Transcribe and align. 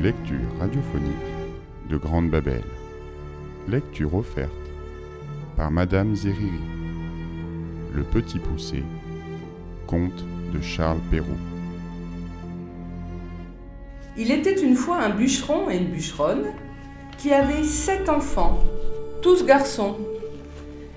lecture 0.00 0.38
radiophonique 0.58 1.12
de 1.90 1.98
Grande 1.98 2.30
Babel. 2.30 2.62
Lecture 3.68 4.14
offerte 4.14 4.50
par 5.58 5.70
Madame 5.70 6.14
Zeriri. 6.14 6.62
Le 7.92 8.02
Petit 8.04 8.38
Poussé. 8.38 8.82
Conte 9.86 10.24
de 10.54 10.60
Charles 10.62 11.02
Perrault. 11.10 11.26
Il 14.16 14.30
était 14.30 14.62
une 14.62 14.74
fois 14.74 15.02
un 15.02 15.10
bûcheron 15.10 15.68
et 15.68 15.76
une 15.76 15.88
bûcheronne 15.88 16.46
qui 17.18 17.34
avaient 17.34 17.64
sept 17.64 18.08
enfants, 18.08 18.58
tous 19.20 19.44
garçons. 19.44 19.98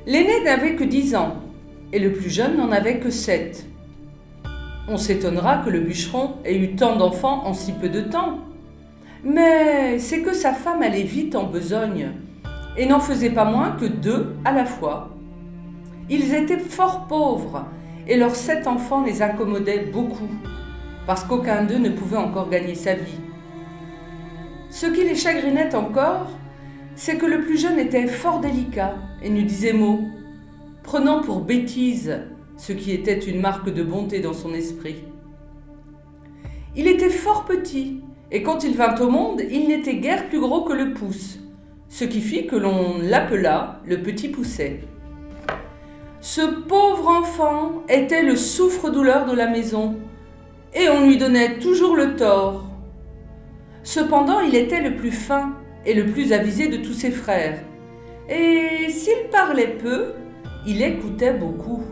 L'aîné 0.06 0.46
n'avait 0.46 0.76
que 0.76 0.86
dix 0.86 1.14
ans 1.14 1.42
et 1.92 2.00
le 2.00 2.14
plus 2.14 2.30
jeune 2.30 2.56
n'en 2.56 2.72
avait 2.72 3.00
que 3.00 3.10
sept. 3.10 3.66
On 4.88 4.96
s'étonnera 4.96 5.58
que 5.58 5.70
le 5.70 5.82
bûcheron 5.82 6.36
ait 6.46 6.58
eu 6.58 6.78
tant 6.78 6.96
d'enfants 6.96 7.46
en 7.46 7.54
si 7.54 7.74
peu 7.74 7.90
de 7.90 8.00
temps. 8.00 8.40
Mais 9.24 10.00
c'est 10.00 10.22
que 10.22 10.34
sa 10.34 10.54
femme 10.54 10.82
allait 10.82 11.04
vite 11.04 11.36
en 11.36 11.46
besogne 11.46 12.12
et 12.78 12.86
n'en 12.86 13.00
faisait 13.00 13.30
pas 13.30 13.46
moins 13.46 13.72
que 13.72 13.86
deux 13.86 14.36
à 14.44 14.52
la 14.52 14.66
fois. 14.66 15.12
Ils 16.10 16.34
étaient 16.34 16.60
fort 16.60 17.08
pauvres 17.08 17.66
et 18.08 18.18
leurs 18.18 18.36
sept 18.36 18.68
enfants 18.68 19.04
les 19.04 19.22
incommodaient 19.22 19.86
beaucoup 19.92 20.30
parce 21.08 21.24
qu'aucun 21.24 21.64
d'eux 21.64 21.78
ne 21.78 21.90
pouvait 21.90 22.18
encore 22.18 22.50
gagner 22.50 22.76
sa 22.76 22.96
vie. 22.96 23.20
Ce 24.70 24.88
qui 24.88 25.04
les 25.04 25.16
chagrinait 25.16 25.76
encore, 25.76 26.30
c'est 26.96 27.18
que 27.18 27.26
le 27.26 27.42
plus 27.42 27.58
jeune 27.58 27.80
était 27.80 28.08
fort 28.08 28.40
délicat 28.40 28.96
et 29.22 29.30
ne 29.30 29.42
disait 29.42 29.74
mot, 29.74 30.02
prenant 30.84 31.22
pour 31.22 31.42
bêtise 31.42 32.20
ce 32.58 32.74
qui 32.74 32.92
était 32.92 33.20
une 33.20 33.40
marque 33.40 33.70
de 33.74 33.84
bonté 33.84 34.20
dans 34.20 34.34
son 34.34 34.54
esprit. 34.54 35.04
Il 36.76 36.88
était 36.88 37.10
fort 37.10 37.46
petit, 37.46 38.02
et 38.34 38.42
quand 38.42 38.64
il 38.64 38.76
vint 38.76 38.96
au 39.00 39.10
monde, 39.10 39.44
il 39.50 39.68
n'était 39.68 39.98
guère 39.98 40.28
plus 40.28 40.40
gros 40.40 40.64
que 40.64 40.74
le 40.74 40.94
pouce, 40.94 41.38
ce 41.88 42.04
qui 42.04 42.20
fit 42.20 42.48
que 42.48 42.56
l'on 42.56 42.98
l'appela 43.00 43.80
le 43.86 44.02
petit 44.02 44.28
pousset. 44.28 44.80
Ce 46.20 46.42
pauvre 46.42 47.08
enfant 47.08 47.84
était 47.88 48.24
le 48.24 48.36
souffre-douleur 48.36 49.28
de 49.28 49.36
la 49.36 49.48
maison, 49.48 49.98
et 50.74 50.90
on 50.90 51.06
lui 51.06 51.18
donnait 51.18 51.60
toujours 51.60 51.96
le 51.96 52.16
tort. 52.16 52.66
Cependant, 53.84 54.40
il 54.40 54.56
était 54.56 54.82
le 54.82 54.96
plus 54.96 55.12
fin 55.12 55.54
et 55.86 55.94
le 55.94 56.08
plus 56.08 56.34
avisé 56.34 56.68
de 56.68 56.78
tous 56.78 56.94
ses 56.94 57.12
frères, 57.12 57.60
et 58.30 58.90
s'il 58.90 59.30
parlait 59.32 59.78
peu, 59.80 60.14
il 60.66 60.82
écoutait 60.82 61.34
beaucoup. 61.34 61.84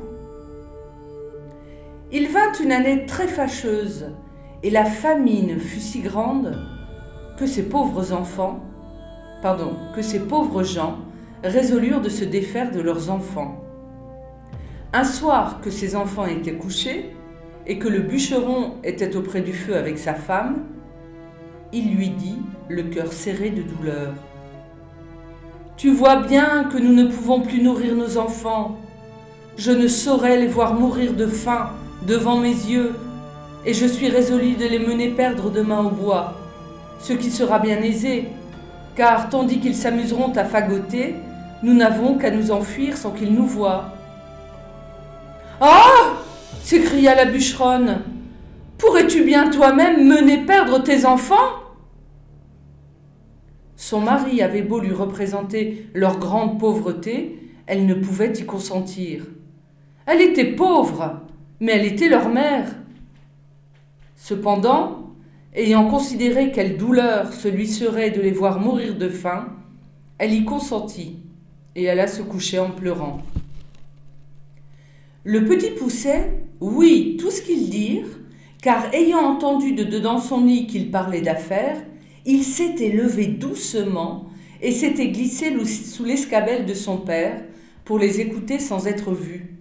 Il 2.11 2.29
vint 2.29 2.51
une 2.59 2.71
année 2.71 3.05
très 3.05 3.27
fâcheuse, 3.27 4.07
et 4.63 4.69
la 4.69 4.85
famine 4.85 5.59
fut 5.59 5.79
si 5.79 6.01
grande 6.01 6.57
que 7.37 7.47
ces 7.47 7.63
pauvres 7.63 8.13
enfants, 8.13 8.59
pardon, 9.41 9.75
que 9.95 10.01
ces 10.01 10.19
pauvres 10.19 10.63
gens 10.63 10.97
résolurent 11.43 12.01
de 12.01 12.09
se 12.09 12.23
défaire 12.23 12.71
de 12.71 12.79
leurs 12.79 13.09
enfants. 13.09 13.63
Un 14.93 15.03
soir 15.03 15.61
que 15.61 15.71
ces 15.71 15.95
enfants 15.95 16.25
étaient 16.25 16.53
couchés 16.53 17.15
et 17.65 17.79
que 17.79 17.87
le 17.87 17.99
bûcheron 18.01 18.73
était 18.83 19.15
auprès 19.15 19.41
du 19.41 19.53
feu 19.53 19.75
avec 19.75 19.97
sa 19.97 20.13
femme, 20.13 20.65
il 21.73 21.95
lui 21.95 22.09
dit, 22.09 22.39
le 22.69 22.83
cœur 22.83 23.11
serré 23.11 23.49
de 23.49 23.61
douleur. 23.61 24.13
Tu 25.77 25.91
vois 25.91 26.17
bien 26.17 26.65
que 26.65 26.77
nous 26.77 26.93
ne 26.93 27.07
pouvons 27.07 27.41
plus 27.41 27.63
nourrir 27.63 27.95
nos 27.95 28.17
enfants. 28.17 28.77
Je 29.57 29.71
ne 29.71 29.87
saurais 29.87 30.37
les 30.37 30.47
voir 30.47 30.75
mourir 30.75 31.13
de 31.13 31.25
faim 31.25 31.71
devant 32.05 32.37
mes 32.37 32.49
yeux, 32.49 32.93
et 33.65 33.73
je 33.73 33.85
suis 33.85 34.09
résolu 34.09 34.55
de 34.55 34.65
les 34.65 34.79
mener 34.79 35.09
perdre 35.09 35.49
demain 35.49 35.81
au 35.81 35.89
bois, 35.89 36.33
ce 36.99 37.13
qui 37.13 37.29
sera 37.29 37.59
bien 37.59 37.81
aisé, 37.81 38.27
car 38.95 39.29
tandis 39.29 39.59
qu'ils 39.59 39.75
s'amuseront 39.75 40.33
à 40.33 40.45
fagoter, 40.45 41.15
nous 41.63 41.73
n'avons 41.73 42.17
qu'à 42.17 42.31
nous 42.31 42.51
enfuir 42.51 42.97
sans 42.97 43.11
qu'ils 43.11 43.33
nous 43.33 43.45
voient. 43.45 43.93
Ah 45.59 46.13
s'écria 46.61 47.15
la 47.15 47.25
bûcheronne. 47.25 48.01
Pourrais-tu 48.77 49.23
bien 49.23 49.49
toi-même 49.49 50.07
mener 50.07 50.39
perdre 50.39 50.81
tes 50.81 51.05
enfants? 51.05 51.35
Son 53.75 53.99
mari 53.99 54.41
avait 54.41 54.61
beau 54.61 54.79
lui 54.79 54.93
représenter 54.93 55.87
leur 55.93 56.17
grande 56.17 56.59
pauvreté, 56.59 57.39
elle 57.67 57.85
ne 57.85 57.93
pouvait 57.93 58.33
y 58.33 58.45
consentir. 58.45 59.23
Elle 60.05 60.21
était 60.21 60.53
pauvre, 60.53 61.21
mais 61.59 61.73
elle 61.73 61.85
était 61.85 62.09
leur 62.09 62.29
mère. 62.29 62.65
Cependant, 64.23 65.15
ayant 65.55 65.89
considéré 65.89 66.51
quelle 66.51 66.77
douleur 66.77 67.33
ce 67.33 67.47
lui 67.47 67.67
serait 67.67 68.11
de 68.11 68.21
les 68.21 68.29
voir 68.29 68.59
mourir 68.59 68.95
de 68.95 69.09
faim, 69.09 69.47
elle 70.19 70.31
y 70.31 70.45
consentit 70.45 71.17
et 71.75 71.89
alla 71.89 72.05
se 72.05 72.21
coucher 72.21 72.59
en 72.59 72.69
pleurant. 72.69 73.23
Le 75.23 75.43
petit 75.45 75.71
pousset, 75.71 76.43
oui, 76.59 77.17
tout 77.19 77.31
ce 77.31 77.41
qu'ils 77.41 77.71
dirent, 77.71 78.19
car 78.61 78.93
ayant 78.93 79.25
entendu 79.25 79.73
de 79.73 79.83
dedans 79.83 80.19
son 80.19 80.41
nid 80.41 80.67
qu'il 80.67 80.91
parlait 80.91 81.21
d'affaires, 81.21 81.81
il 82.23 82.43
s'était 82.43 82.91
levé 82.91 83.25
doucement 83.25 84.27
et 84.61 84.71
s'était 84.71 85.09
glissé 85.09 85.51
sous 85.65 86.05
l'escabelle 86.05 86.67
de 86.67 86.75
son 86.75 86.97
père 86.97 87.41
pour 87.85 87.97
les 87.97 88.21
écouter 88.21 88.59
sans 88.59 88.85
être 88.85 89.13
vu. 89.13 89.55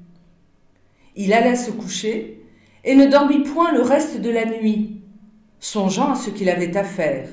Il 1.17 1.33
alla 1.33 1.57
se 1.57 1.71
coucher 1.71 2.40
et 2.85 2.95
ne 2.95 3.07
dormit 3.07 3.43
point 3.43 3.73
le 3.73 3.83
reste 3.83 4.21
de 4.21 4.31
la 4.31 4.47
nuit, 4.47 5.01
songeant 5.59 6.13
à 6.13 6.17
ce 6.17 6.31
qu'il 6.31 6.49
avait 6.49 6.77
à 6.77 6.85
faire. 6.85 7.29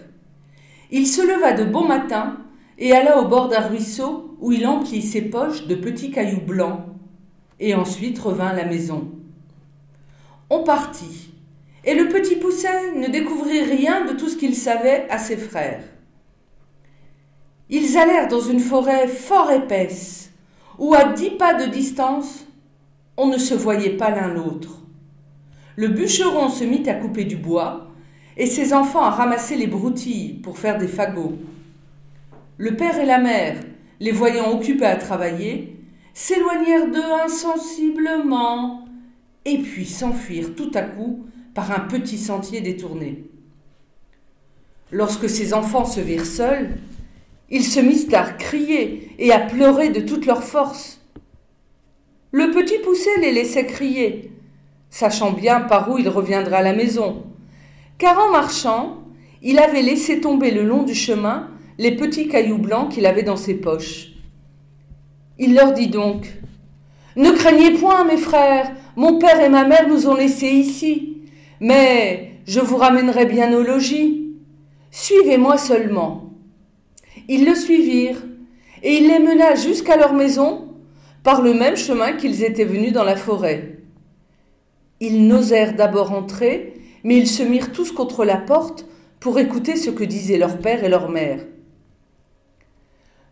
Il 0.91 1.08
se 1.08 1.22
leva 1.22 1.53
de 1.53 1.63
bon 1.63 1.85
matin 1.85 2.38
et 2.78 2.94
alla 2.94 3.19
au 3.19 3.28
bord 3.28 3.50
d'un 3.50 3.68
ruisseau 3.68 4.36
où 4.40 4.52
il 4.52 4.68
emplit 4.68 5.02
ses 5.02 5.22
poches 5.22 5.68
de 5.68 5.75
petits 5.75 6.12
cailloux 6.12 6.41
blancs, 6.41 6.81
et 7.59 7.74
ensuite 7.74 8.19
revint 8.19 8.50
à 8.50 8.53
la 8.53 8.66
maison. 8.66 9.09
On 10.50 10.63
partit, 10.63 11.31
et 11.84 11.96
le 11.96 12.07
petit 12.07 12.36
pousset 12.36 12.94
ne 12.96 13.07
découvrit 13.07 13.63
rien 13.63 14.06
de 14.06 14.13
tout 14.13 14.30
ce 14.30 14.38
qu'il 14.38 14.56
savait 14.56 15.07
à 15.09 15.18
ses 15.18 15.38
frères. 15.38 15.84
Ils 17.69 17.97
allèrent 17.97 18.28
dans 18.28 18.41
une 18.41 18.59
forêt 18.59 19.07
fort 19.07 19.52
épaisse, 19.52 20.31
où 20.78 20.94
à 20.94 21.06
dix 21.06 21.31
pas 21.31 21.56
de 21.56 21.66
distance 21.72 22.46
on 23.18 23.28
ne 23.28 23.40
se 23.40 23.56
voyait 23.56 23.97
pas 23.97 24.12
l'un 24.12 24.28
l'autre. 24.28 24.76
Le 25.77 25.89
bûcheron 25.89 26.49
se 26.49 26.63
mit 26.63 26.89
à 26.89 26.95
couper 26.95 27.23
du 27.23 27.35
bois 27.35 27.91
et 28.35 28.47
ses 28.47 28.73
enfants 28.73 29.03
à 29.03 29.11
ramasser 29.11 29.55
les 29.55 29.67
broutilles 29.67 30.33
pour 30.41 30.57
faire 30.57 30.79
des 30.79 30.88
fagots. 30.88 31.38
Le 32.57 32.75
père 32.75 32.99
et 32.99 33.05
la 33.05 33.19
mère, 33.19 33.57
les 33.99 34.11
voyant 34.11 34.51
occupés 34.51 34.88
à 34.88 34.95
travailler, 34.95 35.77
s'éloignèrent 36.15 36.89
d'eux 36.89 37.13
insensiblement 37.23 38.85
et 39.45 39.59
puis 39.59 39.85
s'enfuirent 39.85 40.55
tout 40.55 40.71
à 40.73 40.81
coup 40.81 41.27
par 41.53 41.71
un 41.71 41.81
petit 41.81 42.17
sentier 42.17 42.61
détourné. 42.61 43.25
Lorsque 44.91 45.29
ces 45.29 45.53
enfants 45.53 45.85
se 45.85 45.99
virent 45.99 46.25
seuls, 46.25 46.71
ils 47.51 47.63
se 47.63 47.79
mirent 47.79 48.19
à 48.19 48.31
crier 48.31 49.11
et 49.19 49.31
à 49.31 49.41
pleurer 49.41 49.89
de 49.89 50.01
toute 50.01 50.25
leur 50.25 50.44
force. 50.44 50.99
Le 52.31 52.49
petit 52.49 52.79
poussé 52.79 53.11
les 53.21 53.31
laissait 53.31 53.67
crier, 53.67 54.31
sachant 54.90 55.31
bien 55.31 55.62
par 55.62 55.92
où 55.92 55.98
il 55.98 56.09
reviendrait 56.09 56.58
à 56.58 56.62
la 56.62 56.74
maison, 56.74 57.24
car 57.98 58.18
en 58.20 58.31
marchant, 58.31 59.03
il 59.42 59.59
avait 59.59 59.81
laissé 59.81 60.20
tomber 60.22 60.52
le 60.52 60.64
long 60.64 60.84
du 60.84 60.96
chemin 60.96 61.50
les 61.78 61.95
petits 61.95 62.28
cailloux 62.28 62.57
blancs 62.57 62.92
qu'il 62.92 63.06
avait 63.06 63.24
dans 63.24 63.38
ses 63.38 63.56
poches. 63.56 64.13
Il 65.38 65.54
leur 65.54 65.74
dit 65.74 65.88
donc 65.88 66.28
Ne 67.16 67.31
craignez 67.31 67.72
point, 67.72 68.04
mes 68.04 68.18
frères, 68.18 68.72
mon 68.95 69.19
père 69.19 69.39
et 69.42 69.50
ma 69.50 69.63
mère 69.63 69.88
nous 69.88 70.07
ont 70.07 70.16
laissés 70.16 70.50
ici, 70.50 71.22
mais 71.60 72.31
je 72.48 72.60
vous 72.60 72.78
ramènerai 72.78 73.25
bien 73.25 73.54
au 73.54 73.62
logis. 73.62 74.33
Suivez-moi 74.90 75.57
seulement. 75.57 76.33
Ils 77.28 77.45
le 77.45 77.56
suivirent, 77.56 78.24
et 78.81 78.98
il 78.98 79.07
les 79.07 79.19
mena 79.19 79.56
jusqu'à 79.56 79.98
leur 79.98 80.13
maison 80.13 80.69
par 81.24 81.42
le 81.42 81.54
même 81.54 81.75
chemin 81.75 82.13
qu'ils 82.13 82.44
étaient 82.44 82.63
venus 82.63 82.94
dans 82.94 83.04
la 83.04 83.18
forêt. 83.18 83.80
Ils 84.99 85.27
n'osèrent 85.27 85.75
d'abord 85.75 86.11
entrer, 86.11 86.73
mais 87.03 87.17
ils 87.17 87.27
se 87.27 87.44
mirent 87.44 87.71
tous 87.71 87.91
contre 87.91 88.25
la 88.25 88.38
porte 88.38 88.85
pour 89.19 89.39
écouter 89.39 89.75
ce 89.75 89.89
que 89.89 90.03
disaient 90.03 90.38
leur 90.38 90.57
père 90.57 90.83
et 90.83 90.89
leur 90.89 91.09
mère. 91.09 91.39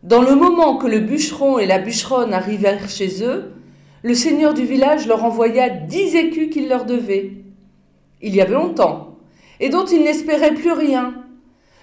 Dans 0.04 0.22
le 0.22 0.36
moment 0.36 0.78
que 0.78 0.88
le 0.88 1.00
bûcheron 1.00 1.58
et 1.58 1.66
la 1.66 1.80
bûcheronne 1.80 2.34
arrivèrent 2.34 2.90
chez 2.90 3.24
eux, 3.24 3.54
le 4.04 4.14
seigneur 4.14 4.54
du 4.54 4.66
village 4.66 5.08
leur 5.08 5.24
envoya 5.24 5.70
dix 5.70 6.16
écus 6.16 6.52
qu'il 6.52 6.70
leur 6.70 6.86
devait. 6.86 7.32
Il 8.22 8.36
y 8.36 8.42
avait 8.42 8.54
longtemps, 8.54 9.18
et 9.60 9.70
dont 9.70 9.86
ils 9.86 10.04
n'espéraient 10.04 10.54
plus 10.54 10.72
rien. 10.72 11.16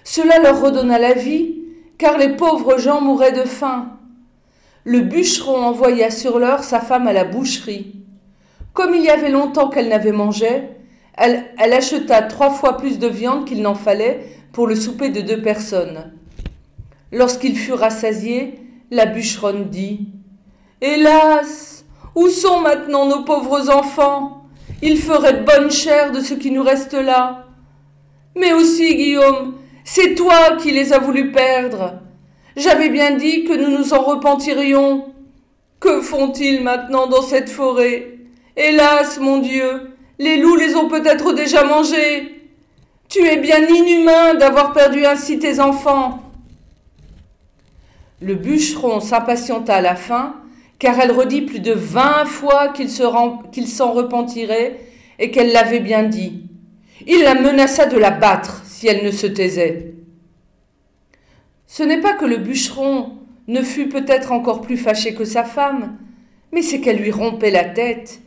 Cela 0.05 0.39
leur 0.39 0.63
redonna 0.63 0.99
la 0.99 1.15
vie, 1.15 1.63
car 1.99 2.19
les 2.19 2.37
pauvres 2.37 2.79
gens 2.79 3.01
mouraient 3.01 3.33
de 3.33 3.45
faim 3.45 3.99
le 4.85 5.01
bûcheron 5.01 5.63
envoya 5.63 6.11
sur 6.11 6.39
l'heure 6.39 6.65
sa 6.65 6.81
femme 6.81 7.07
à 7.07 7.13
la 7.13 7.25
boucherie. 7.25 8.02
Comme 8.73 8.95
il 8.95 9.03
y 9.03 9.11
avait 9.11 9.31
longtemps 9.31 9.69
qu'elle 9.69 9.89
n'avait 9.89 10.13
mangé, 10.13 10.63
elle, 11.15 11.45
acheta 11.59 12.23
trois 12.23 12.51
fois 12.51 12.77
plus 12.77 12.99
de 12.99 13.07
viande 13.07 13.45
qu'il 13.45 13.63
n'en 13.63 13.75
fallait 13.75 14.27
pour 14.53 14.67
le 14.67 14.75
souper 14.75 15.11
de 15.11 15.21
deux 15.21 15.43
personnes. 15.43 16.13
Lorsqu'il 17.13 17.57
fut 17.57 17.75
rassasié, 17.75 18.61
la 18.91 19.07
bûcheronne 19.07 19.69
dit 19.69 20.09
Hélas, 20.81 21.85
où 22.15 22.29
sont 22.29 22.61
maintenant 22.61 23.07
nos 23.07 23.25
pauvres 23.25 23.71
enfants? 23.71 24.47
Ils 24.81 24.99
feraient 24.99 25.43
bonne 25.43 25.71
chère 25.71 26.11
de 26.11 26.21
ce 26.21 26.35
qui 26.35 26.51
nous 26.51 26.63
reste 26.63 26.95
là. 26.95 27.47
Mais 28.35 28.53
aussi, 28.53 28.97
Guillaume, 28.97 29.55
c'est 29.85 30.15
toi 30.15 30.57
qui 30.61 30.73
les 30.73 30.93
as 30.93 30.99
voulu 30.99 31.31
perdre. 31.31 32.01
J'avais 32.57 32.89
bien 32.89 33.13
dit 33.13 33.45
que 33.45 33.53
nous 33.53 33.71
nous 33.77 33.93
en 33.93 34.03
repentirions. 34.03 35.07
Que 35.79 36.01
font-ils 36.01 36.63
maintenant 36.63 37.07
dans 37.07 37.23
cette 37.23 37.51
forêt? 37.51 38.22
Hélas, 38.57 39.19
mon 39.19 39.39
Dieu, 39.39 39.93
les 40.19 40.37
loups 40.37 40.57
les 40.57 40.75
ont 40.75 40.89
peut-être 40.89 41.33
déjà 41.33 41.65
mangés. 41.65 42.51
Tu 43.09 43.21
es 43.27 43.39
bien 43.39 43.67
inhumain 43.67 44.35
d'avoir 44.35 44.73
perdu 44.73 45.05
ainsi 45.05 45.39
tes 45.39 45.59
enfants. 45.59 46.23
Le 48.21 48.35
bûcheron 48.35 49.01
s'impatienta 49.01 49.77
à 49.77 49.81
la 49.81 49.97
fin, 49.97 50.37
car 50.79 51.01
elle 51.01 51.13
redit 51.13 51.43
plus 51.43 51.61
de 51.61 51.73
vingt 51.73 52.25
fois 52.25 52.69
qu'il 52.69 52.91
s'en 52.91 53.93
repentirait 53.93 54.81
et 55.19 55.31
qu'elle 55.31 55.53
l'avait 55.53 55.81
bien 55.81 56.03
dit. 56.03 56.45
Il 57.07 57.23
la 57.23 57.35
menaça 57.35 57.87
de 57.87 57.99
la 57.99 58.11
battre 58.11 58.63
si 58.65 58.87
elle 58.87 59.05
ne 59.05 59.11
se 59.11 59.27
taisait. 59.27 59.95
Ce 61.67 61.83
n'est 61.83 62.01
pas 62.01 62.13
que 62.13 62.27
le 62.27 62.37
bûcheron 62.37 63.13
ne 63.49 63.63
fût 63.63 63.89
peut-être 63.89 64.31
encore 64.31 64.61
plus 64.61 64.77
fâché 64.77 65.15
que 65.15 65.25
sa 65.25 65.43
femme, 65.43 65.97
mais 66.53 66.63
c'est 66.63 66.81
qu'elle 66.81 66.99
lui 66.99 67.11
rompait 67.11 67.51
la 67.51 67.65
tête, 67.65 68.21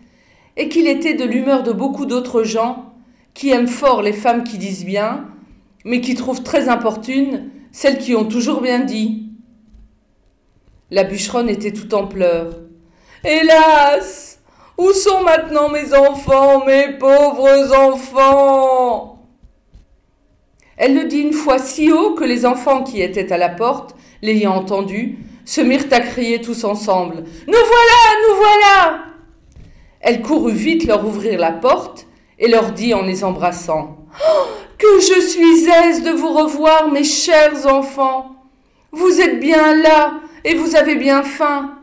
et 0.57 0.69
qu'il 0.69 0.87
était 0.87 1.13
de 1.13 1.25
l'humeur 1.25 1.63
de 1.63 1.71
beaucoup 1.71 2.05
d'autres 2.05 2.43
gens 2.43 2.93
qui 3.33 3.51
aiment 3.51 3.67
fort 3.67 4.01
les 4.01 4.13
femmes 4.13 4.43
qui 4.43 4.57
disent 4.57 4.85
bien, 4.85 5.25
mais 5.83 6.01
qui 6.01 6.15
trouvent 6.15 6.43
très 6.43 6.69
importunes 6.69 7.49
celles 7.71 7.97
qui 7.97 8.15
ont 8.15 8.25
toujours 8.25 8.61
bien 8.61 8.79
dit. 8.79 9.29
La 10.91 11.03
bûcheronne 11.03 11.49
était 11.49 11.73
tout 11.73 11.93
en 11.93 12.07
pleurs. 12.07 12.59
Hélas 13.23 14.39
où 14.77 14.91
sont 14.91 15.23
maintenant 15.23 15.69
mes 15.69 15.93
enfants, 15.93 16.65
mes 16.65 16.97
pauvres 16.97 17.73
enfants? 17.73 19.19
Elle 20.77 20.95
le 20.95 21.05
dit 21.05 21.19
une 21.19 21.33
fois 21.33 21.59
si 21.59 21.91
haut 21.91 22.13
que 22.13 22.25
les 22.25 22.45
enfants 22.45 22.83
qui 22.83 23.01
étaient 23.01 23.31
à 23.31 23.37
la 23.37 23.47
porte, 23.49 23.95
l'ayant 24.21 24.55
entendu, 24.55 25.19
se 25.45 25.61
mirent 25.61 25.87
à 25.91 26.01
crier 26.01 26.41
tous 26.41 26.65
ensemble. 26.65 27.23
Nous 27.47 27.53
voilà, 27.53 28.27
nous 28.27 28.35
voilà 28.35 29.14
Elle 30.07 30.21
courut 30.21 30.53
vite 30.53 30.85
leur 30.85 31.03
ouvrir 31.03 31.39
la 31.39 31.51
porte 31.51 32.05
et 32.37 32.47
leur 32.47 32.73
dit 32.73 32.93
en 32.93 33.01
les 33.01 33.23
embrassant. 33.23 33.97
Oh, 34.23 34.43
que 34.77 34.99
je 34.99 35.19
suis 35.19 35.67
aise 35.67 36.03
de 36.03 36.11
vous 36.11 36.31
revoir, 36.31 36.91
mes 36.91 37.03
chers 37.03 37.65
enfants. 37.65 38.35
Vous 38.91 39.19
êtes 39.19 39.39
bien 39.39 39.75
là 39.81 40.21
et 40.43 40.53
vous 40.53 40.75
avez 40.75 40.93
bien 40.93 41.23
faim. 41.23 41.79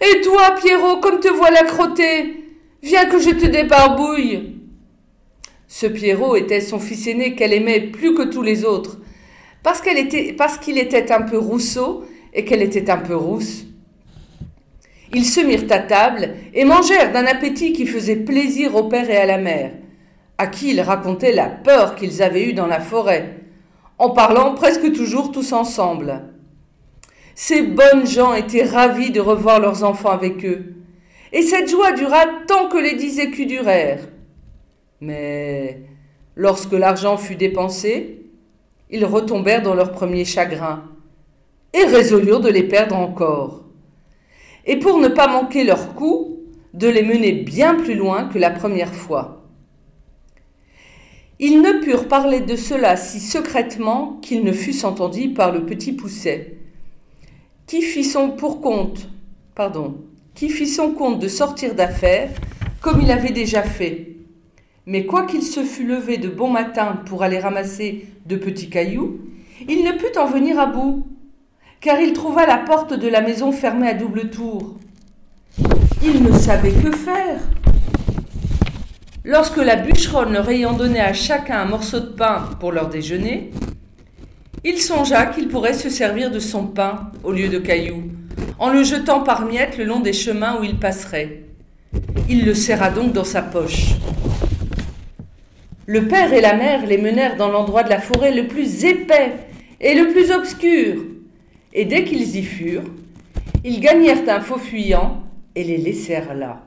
Et 0.00 0.20
toi, 0.20 0.52
Pierrot, 0.62 0.98
comme 0.98 1.18
te 1.18 1.26
voilà 1.26 1.64
crotté, 1.64 2.44
viens 2.84 3.06
que 3.06 3.18
je 3.18 3.30
te 3.30 3.46
débarbouille. 3.46 4.60
Ce 5.66 5.86
Pierrot 5.86 6.36
était 6.36 6.60
son 6.60 6.78
fils 6.78 7.08
aîné 7.08 7.34
qu'elle 7.34 7.52
aimait 7.52 7.80
plus 7.80 8.14
que 8.14 8.22
tous 8.22 8.42
les 8.42 8.64
autres, 8.64 8.98
parce 9.64 9.80
qu'il 9.80 9.98
était 10.78 11.12
un 11.12 11.22
peu 11.22 11.36
rousseau 11.36 12.04
et 12.32 12.44
qu'elle 12.44 12.62
était 12.62 12.90
un 12.90 12.98
peu 12.98 13.16
rousse. 13.16 13.65
Ils 15.14 15.24
se 15.24 15.40
mirent 15.40 15.70
à 15.70 15.78
table 15.78 16.30
et 16.54 16.64
mangèrent 16.64 17.12
d'un 17.12 17.26
appétit 17.26 17.72
qui 17.72 17.86
faisait 17.86 18.16
plaisir 18.16 18.74
au 18.74 18.84
père 18.84 19.08
et 19.08 19.16
à 19.16 19.26
la 19.26 19.38
mère, 19.38 19.72
à 20.38 20.46
qui 20.46 20.70
ils 20.70 20.80
racontaient 20.80 21.32
la 21.32 21.48
peur 21.48 21.94
qu'ils 21.94 22.22
avaient 22.22 22.44
eue 22.44 22.54
dans 22.54 22.66
la 22.66 22.80
forêt, 22.80 23.36
en 23.98 24.10
parlant 24.10 24.54
presque 24.54 24.92
toujours 24.92 25.32
tous 25.32 25.52
ensemble. 25.52 26.22
Ces 27.34 27.62
bonnes 27.62 28.06
gens 28.06 28.34
étaient 28.34 28.64
ravis 28.64 29.10
de 29.10 29.20
revoir 29.20 29.60
leurs 29.60 29.84
enfants 29.84 30.10
avec 30.10 30.44
eux. 30.44 30.74
Et 31.32 31.42
cette 31.42 31.68
joie 31.68 31.92
dura 31.92 32.24
tant 32.46 32.68
que 32.68 32.78
les 32.78 32.94
dix 32.94 33.18
écus 33.18 33.46
durèrent. 33.46 34.08
Mais 35.00 35.82
lorsque 36.34 36.72
l'argent 36.72 37.18
fut 37.18 37.34
dépensé, 37.34 38.22
ils 38.90 39.04
retombèrent 39.04 39.62
dans 39.62 39.74
leur 39.74 39.92
premier 39.92 40.24
chagrin 40.24 40.84
et 41.74 41.84
résolurent 41.84 42.40
de 42.40 42.48
les 42.48 42.62
perdre 42.62 42.96
encore. 42.96 43.65
Et 44.66 44.76
pour 44.76 44.98
ne 44.98 45.08
pas 45.08 45.28
manquer 45.28 45.64
leur 45.64 45.94
coup, 45.94 46.36
de 46.74 46.88
les 46.88 47.02
mener 47.02 47.32
bien 47.32 47.74
plus 47.74 47.94
loin 47.94 48.24
que 48.28 48.38
la 48.38 48.50
première 48.50 48.94
fois. 48.94 49.44
Ils 51.38 51.62
ne 51.62 51.82
purent 51.82 52.08
parler 52.08 52.40
de 52.40 52.56
cela 52.56 52.96
si 52.96 53.20
secrètement 53.20 54.18
qu'ils 54.22 54.44
ne 54.44 54.52
fussent 54.52 54.84
entendus 54.84 55.30
par 55.30 55.52
le 55.52 55.64
petit 55.64 55.92
Pousset, 55.92 56.58
qui 57.66 57.82
fit 57.82 58.04
son 58.04 58.30
pour 58.30 58.60
compte, 58.60 59.08
pardon, 59.54 59.98
qui 60.34 60.48
fit 60.48 60.66
son 60.66 60.92
compte 60.92 61.18
de 61.18 61.28
sortir 61.28 61.74
d'affaires, 61.74 62.30
comme 62.80 63.00
il 63.00 63.10
avait 63.10 63.32
déjà 63.32 63.62
fait. 63.62 64.16
Mais 64.86 65.04
quoiqu'il 65.04 65.42
se 65.42 65.62
fût 65.62 65.86
levé 65.86 66.16
de 66.18 66.28
bon 66.28 66.48
matin 66.48 67.00
pour 67.06 67.22
aller 67.22 67.38
ramasser 67.38 68.06
de 68.26 68.36
petits 68.36 68.70
cailloux, 68.70 69.20
il 69.68 69.84
ne 69.84 69.92
put 69.92 70.18
en 70.18 70.26
venir 70.26 70.58
à 70.58 70.66
bout, 70.66 71.06
car 71.86 72.00
il 72.00 72.14
trouva 72.14 72.46
la 72.46 72.56
porte 72.56 72.94
de 72.94 73.06
la 73.06 73.20
maison 73.20 73.52
fermée 73.52 73.86
à 73.86 73.94
double 73.94 74.28
tour. 74.28 74.74
Il 76.02 76.20
ne 76.20 76.36
savait 76.36 76.72
que 76.72 76.90
faire. 76.90 77.38
Lorsque 79.24 79.58
la 79.58 79.76
bûcheronne 79.76 80.32
leur 80.32 80.48
ayant 80.48 80.72
donné 80.72 80.98
à 80.98 81.12
chacun 81.12 81.60
un 81.60 81.64
morceau 81.66 82.00
de 82.00 82.06
pain 82.06 82.50
pour 82.58 82.72
leur 82.72 82.88
déjeuner, 82.88 83.52
il 84.64 84.78
songea 84.78 85.26
qu'il 85.26 85.46
pourrait 85.46 85.74
se 85.74 85.88
servir 85.88 86.32
de 86.32 86.40
son 86.40 86.66
pain 86.66 87.12
au 87.22 87.30
lieu 87.30 87.48
de 87.48 87.58
cailloux, 87.58 88.10
en 88.58 88.70
le 88.70 88.82
jetant 88.82 89.20
par 89.20 89.46
miettes 89.46 89.78
le 89.78 89.84
long 89.84 90.00
des 90.00 90.12
chemins 90.12 90.58
où 90.60 90.64
il 90.64 90.80
passerait. 90.80 91.44
Il 92.28 92.44
le 92.44 92.54
serra 92.54 92.90
donc 92.90 93.12
dans 93.12 93.22
sa 93.22 93.42
poche. 93.42 93.92
Le 95.86 96.08
père 96.08 96.32
et 96.32 96.40
la 96.40 96.56
mère 96.56 96.84
les 96.84 96.98
menèrent 96.98 97.36
dans 97.36 97.48
l'endroit 97.48 97.84
de 97.84 97.90
la 97.90 98.00
forêt 98.00 98.34
le 98.34 98.48
plus 98.48 98.84
épais 98.84 99.34
et 99.80 99.94
le 99.94 100.08
plus 100.08 100.32
obscur, 100.32 100.96
et 101.76 101.84
dès 101.84 102.04
qu'ils 102.04 102.36
y 102.36 102.42
furent, 102.42 102.90
ils 103.62 103.80
gagnèrent 103.80 104.28
un 104.28 104.40
faux 104.40 104.58
fuyant 104.58 105.22
et 105.54 105.62
les 105.62 105.76
laissèrent 105.76 106.34
là. 106.34 106.62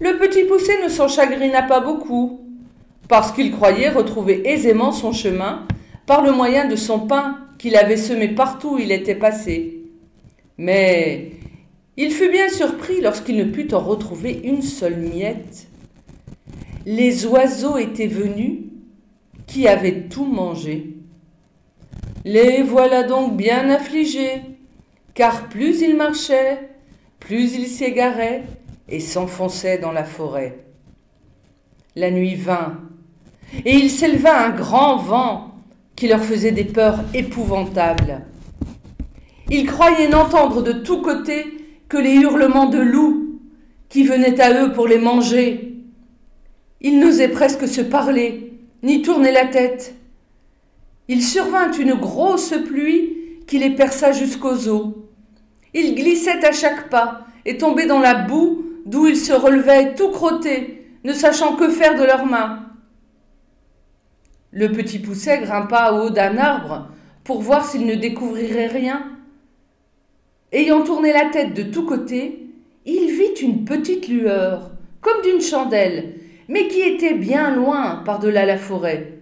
Le 0.00 0.18
petit 0.18 0.44
poussé 0.44 0.72
ne 0.82 0.88
s'en 0.88 1.06
chagrina 1.06 1.62
pas 1.62 1.80
beaucoup, 1.80 2.40
parce 3.06 3.30
qu'il 3.32 3.52
croyait 3.52 3.88
retrouver 3.88 4.42
aisément 4.48 4.90
son 4.90 5.12
chemin 5.12 5.66
par 6.06 6.22
le 6.22 6.32
moyen 6.32 6.66
de 6.66 6.74
son 6.74 7.00
pain 7.00 7.38
qu'il 7.56 7.76
avait 7.76 7.96
semé 7.96 8.28
partout 8.28 8.74
où 8.74 8.78
il 8.78 8.90
était 8.90 9.14
passé. 9.14 9.84
Mais 10.58 11.30
il 11.96 12.10
fut 12.10 12.30
bien 12.30 12.48
surpris 12.48 13.00
lorsqu'il 13.00 13.36
ne 13.36 13.44
put 13.44 13.72
en 13.74 13.80
retrouver 13.80 14.40
une 14.42 14.62
seule 14.62 14.96
miette. 14.96 15.68
Les 16.84 17.26
oiseaux 17.26 17.78
étaient 17.78 18.08
venus 18.08 18.58
qui 19.46 19.68
avaient 19.68 20.08
tout 20.08 20.24
mangé. 20.24 20.97
Les 22.30 22.60
voilà 22.60 23.04
donc 23.04 23.38
bien 23.38 23.70
affligés, 23.70 24.42
car 25.14 25.48
plus 25.48 25.80
ils 25.80 25.96
marchaient, 25.96 26.58
plus 27.20 27.54
ils 27.54 27.68
s'égaraient 27.68 28.42
et 28.86 29.00
s'enfonçaient 29.00 29.78
dans 29.78 29.92
la 29.92 30.04
forêt. 30.04 30.58
La 31.96 32.10
nuit 32.10 32.34
vint, 32.34 32.80
et 33.64 33.72
il 33.72 33.88
s'éleva 33.88 34.44
un 34.44 34.50
grand 34.50 34.98
vent 34.98 35.54
qui 35.96 36.06
leur 36.06 36.22
faisait 36.22 36.52
des 36.52 36.66
peurs 36.66 37.00
épouvantables. 37.14 38.26
Ils 39.48 39.64
croyaient 39.64 40.10
n'entendre 40.10 40.62
de 40.62 40.72
tous 40.72 41.00
côtés 41.00 41.46
que 41.88 41.96
les 41.96 42.12
hurlements 42.12 42.68
de 42.68 42.78
loups 42.78 43.40
qui 43.88 44.04
venaient 44.04 44.38
à 44.38 44.52
eux 44.62 44.74
pour 44.74 44.86
les 44.86 44.98
manger. 44.98 45.78
Ils 46.82 47.00
n'osaient 47.00 47.28
presque 47.28 47.66
se 47.66 47.80
parler, 47.80 48.52
ni 48.82 49.00
tourner 49.00 49.32
la 49.32 49.46
tête. 49.46 49.94
Il 51.08 51.22
survint 51.24 51.72
une 51.72 51.94
grosse 51.94 52.54
pluie 52.66 53.16
qui 53.46 53.58
les 53.58 53.70
perça 53.70 54.12
jusqu'aux 54.12 54.68
os. 54.68 54.94
Ils 55.72 55.94
glissaient 55.94 56.44
à 56.44 56.52
chaque 56.52 56.90
pas 56.90 57.26
et 57.46 57.56
tombaient 57.56 57.86
dans 57.86 57.98
la 57.98 58.14
boue 58.14 58.64
d'où 58.84 59.06
ils 59.06 59.16
se 59.16 59.32
relevaient 59.32 59.94
tout 59.94 60.10
crottés, 60.10 60.86
ne 61.04 61.12
sachant 61.12 61.56
que 61.56 61.70
faire 61.70 61.98
de 61.98 62.04
leurs 62.04 62.26
mains. 62.26 62.60
Le 64.50 64.70
petit 64.72 64.98
pousset 64.98 65.40
grimpa 65.40 65.92
au 65.92 66.06
haut 66.06 66.10
d'un 66.10 66.36
arbre 66.38 66.88
pour 67.24 67.40
voir 67.40 67.64
s'il 67.64 67.86
ne 67.86 67.94
découvrirait 67.94 68.66
rien. 68.66 69.02
Ayant 70.52 70.82
tourné 70.82 71.12
la 71.12 71.26
tête 71.26 71.54
de 71.54 71.64
tous 71.64 71.84
côtés, 71.84 72.46
il 72.86 73.10
vit 73.10 73.42
une 73.42 73.66
petite 73.66 74.08
lueur, 74.08 74.70
comme 75.02 75.20
d'une 75.22 75.42
chandelle, 75.42 76.14
mais 76.48 76.68
qui 76.68 76.80
était 76.80 77.14
bien 77.14 77.54
loin 77.54 78.02
par-delà 78.06 78.46
la 78.46 78.56
forêt. 78.56 79.17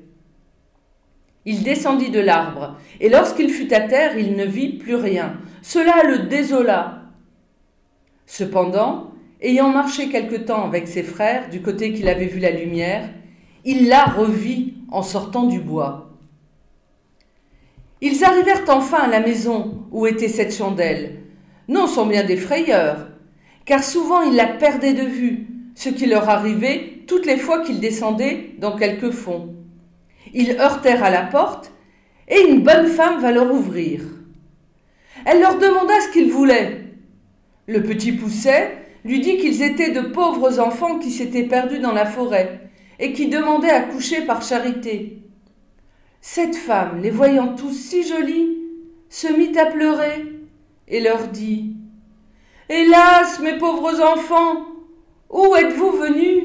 Il 1.46 1.62
descendit 1.62 2.10
de 2.10 2.18
l'arbre, 2.18 2.76
et 3.00 3.08
lorsqu'il 3.08 3.50
fut 3.50 3.72
à 3.72 3.80
terre, 3.80 4.18
il 4.18 4.34
ne 4.34 4.44
vit 4.44 4.74
plus 4.78 4.96
rien. 4.96 5.38
Cela 5.62 6.02
le 6.02 6.26
désola. 6.26 7.02
Cependant, 8.26 9.12
ayant 9.40 9.68
marché 9.68 10.08
quelque 10.08 10.34
temps 10.34 10.64
avec 10.64 10.88
ses 10.88 11.04
frères 11.04 11.48
du 11.48 11.62
côté 11.62 11.92
qu'il 11.92 12.08
avait 12.08 12.26
vu 12.26 12.40
la 12.40 12.50
lumière, 12.50 13.08
il 13.64 13.88
la 13.88 14.04
revit 14.04 14.74
en 14.90 15.02
sortant 15.02 15.44
du 15.44 15.60
bois. 15.60 16.10
Ils 18.00 18.24
arrivèrent 18.24 18.64
enfin 18.68 19.04
à 19.04 19.08
la 19.08 19.20
maison 19.20 19.84
où 19.92 20.06
était 20.06 20.28
cette 20.28 20.54
chandelle, 20.54 21.22
non 21.68 21.86
sans 21.86 22.06
bien 22.06 22.24
des 22.24 22.36
frayeurs, 22.36 23.08
car 23.64 23.82
souvent 23.82 24.22
ils 24.22 24.36
la 24.36 24.46
perdaient 24.46 24.94
de 24.94 25.06
vue, 25.06 25.46
ce 25.74 25.90
qui 25.90 26.06
leur 26.06 26.28
arrivait 26.28 27.04
toutes 27.06 27.26
les 27.26 27.38
fois 27.38 27.62
qu'ils 27.62 27.80
descendaient 27.80 28.50
dans 28.58 28.76
quelque 28.76 29.10
fond. 29.10 29.55
Ils 30.34 30.58
heurtèrent 30.58 31.04
à 31.04 31.10
la 31.10 31.22
porte, 31.22 31.72
et 32.28 32.40
une 32.48 32.62
bonne 32.62 32.86
femme 32.86 33.20
va 33.20 33.32
leur 33.32 33.52
ouvrir. 33.52 34.02
Elle 35.24 35.40
leur 35.40 35.58
demanda 35.58 35.94
ce 36.00 36.12
qu'ils 36.12 36.30
voulaient. 36.30 36.84
Le 37.66 37.82
petit 37.82 38.12
Pousset 38.12 38.78
lui 39.04 39.20
dit 39.20 39.38
qu'ils 39.38 39.62
étaient 39.62 39.90
de 39.90 40.00
pauvres 40.00 40.60
enfants 40.60 40.98
qui 40.98 41.10
s'étaient 41.10 41.44
perdus 41.44 41.78
dans 41.78 41.92
la 41.92 42.06
forêt 42.06 42.70
et 42.98 43.12
qui 43.12 43.28
demandaient 43.28 43.70
à 43.70 43.82
coucher 43.82 44.22
par 44.22 44.42
charité. 44.42 45.22
Cette 46.20 46.56
femme, 46.56 47.00
les 47.02 47.10
voyant 47.10 47.54
tous 47.54 47.72
si 47.72 48.06
jolis, 48.06 48.58
se 49.08 49.28
mit 49.28 49.56
à 49.58 49.66
pleurer 49.66 50.26
et 50.88 51.00
leur 51.00 51.28
dit 51.28 51.76
Hélas, 52.68 53.40
mes 53.40 53.58
pauvres 53.58 54.00
enfants, 54.02 54.66
où 55.30 55.54
êtes-vous 55.54 55.92
venus? 55.92 56.44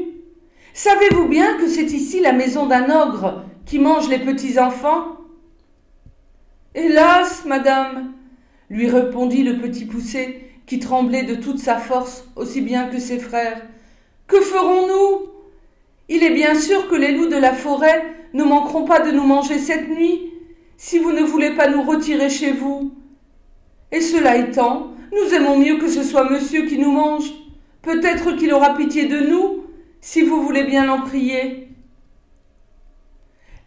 Savez-vous 0.74 1.28
bien 1.28 1.58
que 1.58 1.68
c'est 1.68 1.92
ici 1.92 2.20
la 2.20 2.32
maison 2.32 2.68
d'un 2.68 2.90
ogre 2.90 3.44
qui 3.72 3.80
mange 3.80 4.10
les 4.10 4.20
petits 4.20 4.60
enfants 4.60 5.16
Hélas, 6.75 7.46
madame, 7.46 8.12
lui 8.70 8.90
répondit 8.90 9.44
le 9.44 9.60
petit 9.60 9.86
poussé, 9.86 10.42
qui 10.66 10.78
tremblait 10.78 11.24
de 11.24 11.36
toute 11.36 11.58
sa 11.58 11.78
force 11.78 12.25
aussi 12.36 12.60
bien 12.60 12.90
que 12.90 13.00
ses 13.00 13.18
frères. 13.18 13.62
Que 14.28 14.42
ferons-nous? 14.42 15.30
Il 16.10 16.22
est 16.22 16.34
bien 16.34 16.54
sûr 16.54 16.90
que 16.90 16.96
les 16.96 17.13
loups 17.13 17.30
de 17.30 17.38
la 17.38 17.54
forêt 17.54 18.04
ne 18.34 18.44
manqueront 18.44 18.84
pas 18.84 19.00
de 19.00 19.12
nous 19.12 19.24
manger 19.24 19.58
cette 19.58 19.88
nuit, 19.88 20.34
si 20.75 21.00
vous 21.00 21.13
ne 21.13 21.24
voulez 21.24 21.51
pas 21.51 21.70
nous 21.70 21.84
retirer 21.84 22.30
chez 22.30 22.51
vous. 22.51 22.92
Et 23.94 24.01
cela 24.01 24.36
étant, 24.36 24.92
nous 25.13 25.34
aimons 25.34 25.58
mieux 25.58 25.78
que 25.78 25.88
ce 25.88 26.04
soit 26.04 26.30
monsieur 26.30 26.66
qui 26.66 26.78
nous 26.78 26.92
mange. 26.92 27.32
Peut-être 27.84 28.34
qu'il 28.34 28.51
aura 28.51 28.75
pitié 28.75 29.06
de 29.06 29.22
nous, 29.22 29.63
si 30.01 30.24
vous 30.24 30.42
voulez 30.44 30.66
bien 30.66 30.86
l'en 30.86 31.00
prier. 31.00 31.71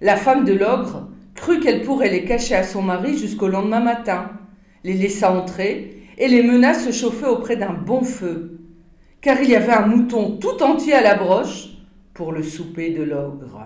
La 0.04 0.16
femme 0.16 0.44
de 0.44 0.52
l'ogre 0.52 1.08
crut 1.34 1.62
qu'elle 1.62 1.80
pourrait 1.80 2.10
les 2.10 2.26
cacher 2.26 2.54
à 2.54 2.62
son 2.62 2.82
mari 2.82 3.16
jusqu'au 3.16 3.48
lendemain 3.48 3.80
matin, 3.80 4.32
les 4.84 4.92
laissa 4.92 5.32
entrer 5.32 6.02
et 6.18 6.28
les 6.28 6.42
mena 6.42 6.74
se 6.74 6.92
chauffer 6.92 7.24
auprès 7.24 7.56
d'un 7.56 7.72
bon 7.72 8.02
feu, 8.02 8.60
car 9.22 9.40
il 9.40 9.48
y 9.48 9.56
avait 9.56 9.72
un 9.72 9.86
mouton 9.86 10.36
tout 10.36 10.62
entier 10.62 10.92
à 10.92 11.00
la 11.00 11.14
broche 11.14 11.68
pour 12.12 12.32
le 12.32 12.42
souper 12.42 12.90
de 12.90 13.02
l'ogre. 13.02 13.62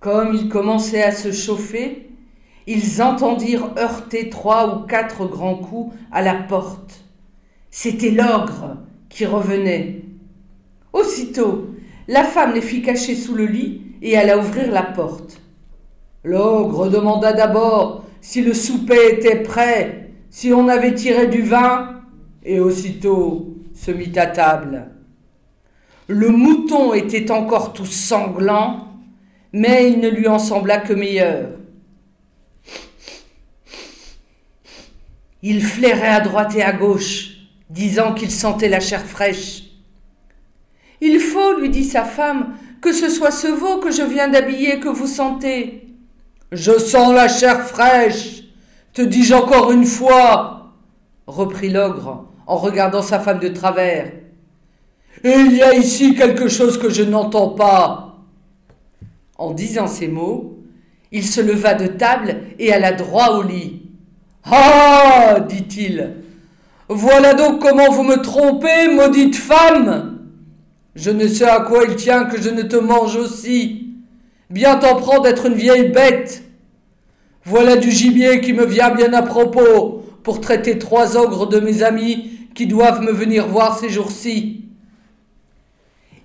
Comme 0.00 0.32
ils 0.32 0.48
commençaient 0.48 1.02
à 1.02 1.12
se 1.12 1.30
chauffer, 1.30 2.08
ils 2.66 3.02
entendirent 3.02 3.74
heurter 3.76 4.30
trois 4.30 4.78
ou 4.78 4.86
quatre 4.86 5.26
grands 5.26 5.58
coups 5.58 5.94
à 6.10 6.22
la 6.22 6.36
porte. 6.36 7.04
C'était 7.70 8.12
l'ogre 8.12 8.78
qui 9.10 9.26
revenait. 9.26 10.04
Aussitôt, 10.94 11.66
la 12.08 12.24
femme 12.24 12.54
les 12.54 12.62
fit 12.62 12.80
cacher 12.80 13.14
sous 13.14 13.34
le 13.34 13.44
lit 13.44 13.82
et 14.04 14.16
alla 14.16 14.38
ouvrir 14.38 14.70
la 14.70 14.82
porte. 14.82 15.40
L'ogre 16.22 16.88
demanda 16.88 17.32
d'abord 17.32 18.04
si 18.20 18.42
le 18.42 18.54
souper 18.54 19.14
était 19.14 19.42
prêt, 19.42 20.10
si 20.30 20.52
on 20.52 20.68
avait 20.68 20.94
tiré 20.94 21.26
du 21.26 21.42
vin, 21.42 22.02
et 22.44 22.60
aussitôt 22.60 23.56
se 23.74 23.90
mit 23.90 24.16
à 24.16 24.26
table. 24.26 24.90
Le 26.06 26.28
mouton 26.28 26.92
était 26.92 27.30
encore 27.30 27.72
tout 27.72 27.86
sanglant, 27.86 28.88
mais 29.52 29.90
il 29.90 30.00
ne 30.00 30.10
lui 30.10 30.28
en 30.28 30.38
sembla 30.38 30.78
que 30.78 30.92
meilleur. 30.92 31.48
Il 35.42 35.62
flairait 35.62 36.08
à 36.08 36.20
droite 36.20 36.54
et 36.56 36.62
à 36.62 36.72
gauche, 36.72 37.36
disant 37.70 38.12
qu'il 38.12 38.30
sentait 38.30 38.68
la 38.68 38.80
chair 38.80 39.04
fraîche. 39.04 39.64
Il 41.00 41.20
faut, 41.20 41.58
lui 41.58 41.70
dit 41.70 41.84
sa 41.84 42.04
femme, 42.04 42.54
que 42.84 42.92
ce 42.92 43.08
soit 43.08 43.30
ce 43.30 43.46
veau 43.46 43.78
que 43.78 43.90
je 43.90 44.02
viens 44.02 44.28
d'habiller 44.28 44.78
que 44.78 44.90
vous 44.90 45.06
sentez. 45.06 45.88
Je 46.52 46.72
sens 46.72 47.14
la 47.14 47.28
chair 47.28 47.62
fraîche, 47.66 48.42
te 48.92 49.00
dis-je 49.00 49.32
encore 49.32 49.72
une 49.72 49.86
fois, 49.86 50.74
reprit 51.26 51.70
l'ogre 51.70 52.26
en 52.46 52.56
regardant 52.58 53.00
sa 53.00 53.20
femme 53.20 53.38
de 53.38 53.48
travers. 53.48 54.12
Et 55.24 55.32
il 55.32 55.56
y 55.56 55.62
a 55.62 55.74
ici 55.74 56.14
quelque 56.14 56.48
chose 56.48 56.76
que 56.76 56.90
je 56.90 57.02
n'entends 57.02 57.48
pas. 57.48 58.18
En 59.38 59.52
disant 59.52 59.86
ces 59.86 60.08
mots, 60.08 60.58
il 61.10 61.26
se 61.26 61.40
leva 61.40 61.72
de 61.72 61.86
table 61.86 62.36
et 62.58 62.70
alla 62.70 62.92
droit 62.92 63.38
au 63.38 63.42
lit. 63.42 63.80
Ah 64.44 65.40
dit-il, 65.40 66.16
voilà 66.90 67.32
donc 67.32 67.62
comment 67.62 67.90
vous 67.90 68.02
me 68.02 68.16
trompez, 68.16 68.88
maudite 68.94 69.36
femme. 69.36 70.13
Je 70.94 71.10
ne 71.10 71.26
sais 71.26 71.48
à 71.48 71.60
quoi 71.60 71.84
il 71.84 71.96
tient 71.96 72.24
que 72.24 72.40
je 72.40 72.50
ne 72.50 72.62
te 72.62 72.76
mange 72.76 73.16
aussi. 73.16 73.88
Bien 74.50 74.76
t'en 74.76 74.96
prends 74.96 75.20
d'être 75.20 75.46
une 75.46 75.54
vieille 75.54 75.90
bête. 75.90 76.44
Voilà 77.44 77.76
du 77.76 77.90
gibier 77.90 78.40
qui 78.40 78.52
me 78.52 78.64
vient 78.64 78.90
bien 78.90 79.12
à 79.12 79.22
propos 79.22 80.04
pour 80.22 80.40
traiter 80.40 80.78
trois 80.78 81.16
ogres 81.16 81.46
de 81.46 81.60
mes 81.60 81.82
amis 81.82 82.30
qui 82.54 82.66
doivent 82.66 83.02
me 83.02 83.10
venir 83.10 83.46
voir 83.46 83.78
ces 83.78 83.88
jours-ci. 83.88 84.62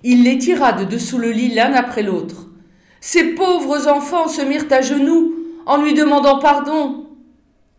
Il 0.02 0.22
les 0.22 0.38
tira 0.38 0.72
de 0.72 0.84
dessous 0.84 1.18
le 1.18 1.30
lit 1.30 1.52
l'un 1.52 1.74
après 1.74 2.02
l'autre. 2.02 2.46
Ces 3.00 3.34
pauvres 3.34 3.88
enfants 3.88 4.28
se 4.28 4.42
mirent 4.42 4.70
à 4.70 4.80
genoux 4.80 5.34
en 5.66 5.82
lui 5.82 5.94
demandant 5.94 6.38
pardon. 6.38 7.06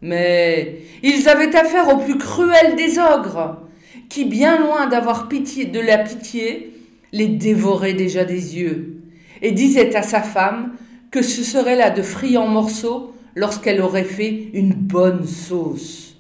Mais 0.02 0.82
ils 1.04 1.30
avaient 1.30 1.56
affaire 1.56 1.90
au 1.94 1.98
plus 1.98 2.18
cruel 2.18 2.76
des 2.76 3.00
ogres, 3.00 3.62
qui, 4.10 4.26
bien 4.26 4.60
loin 4.60 4.88
d'avoir 4.88 5.28
pitié 5.28 5.66
de 5.66 5.80
la 5.80 6.00
pitié, 6.00 6.74
les 7.12 7.28
dévorait 7.28 7.94
déjà 7.94 8.26
des 8.26 8.58
yeux, 8.58 9.02
et 9.42 9.52
disait 9.52 9.96
à 9.96 10.02
sa 10.02 10.22
femme 10.22 10.74
que 11.10 11.22
ce 11.22 11.44
serait 11.44 11.76
là 11.76 11.90
de 11.90 12.02
friands 12.02 12.48
morceaux 12.48 13.14
lorsqu'elle 13.36 13.82
aurait 13.82 14.04
fait 14.04 14.50
une 14.54 14.74
bonne 14.74 15.26
sauce. 15.26 16.16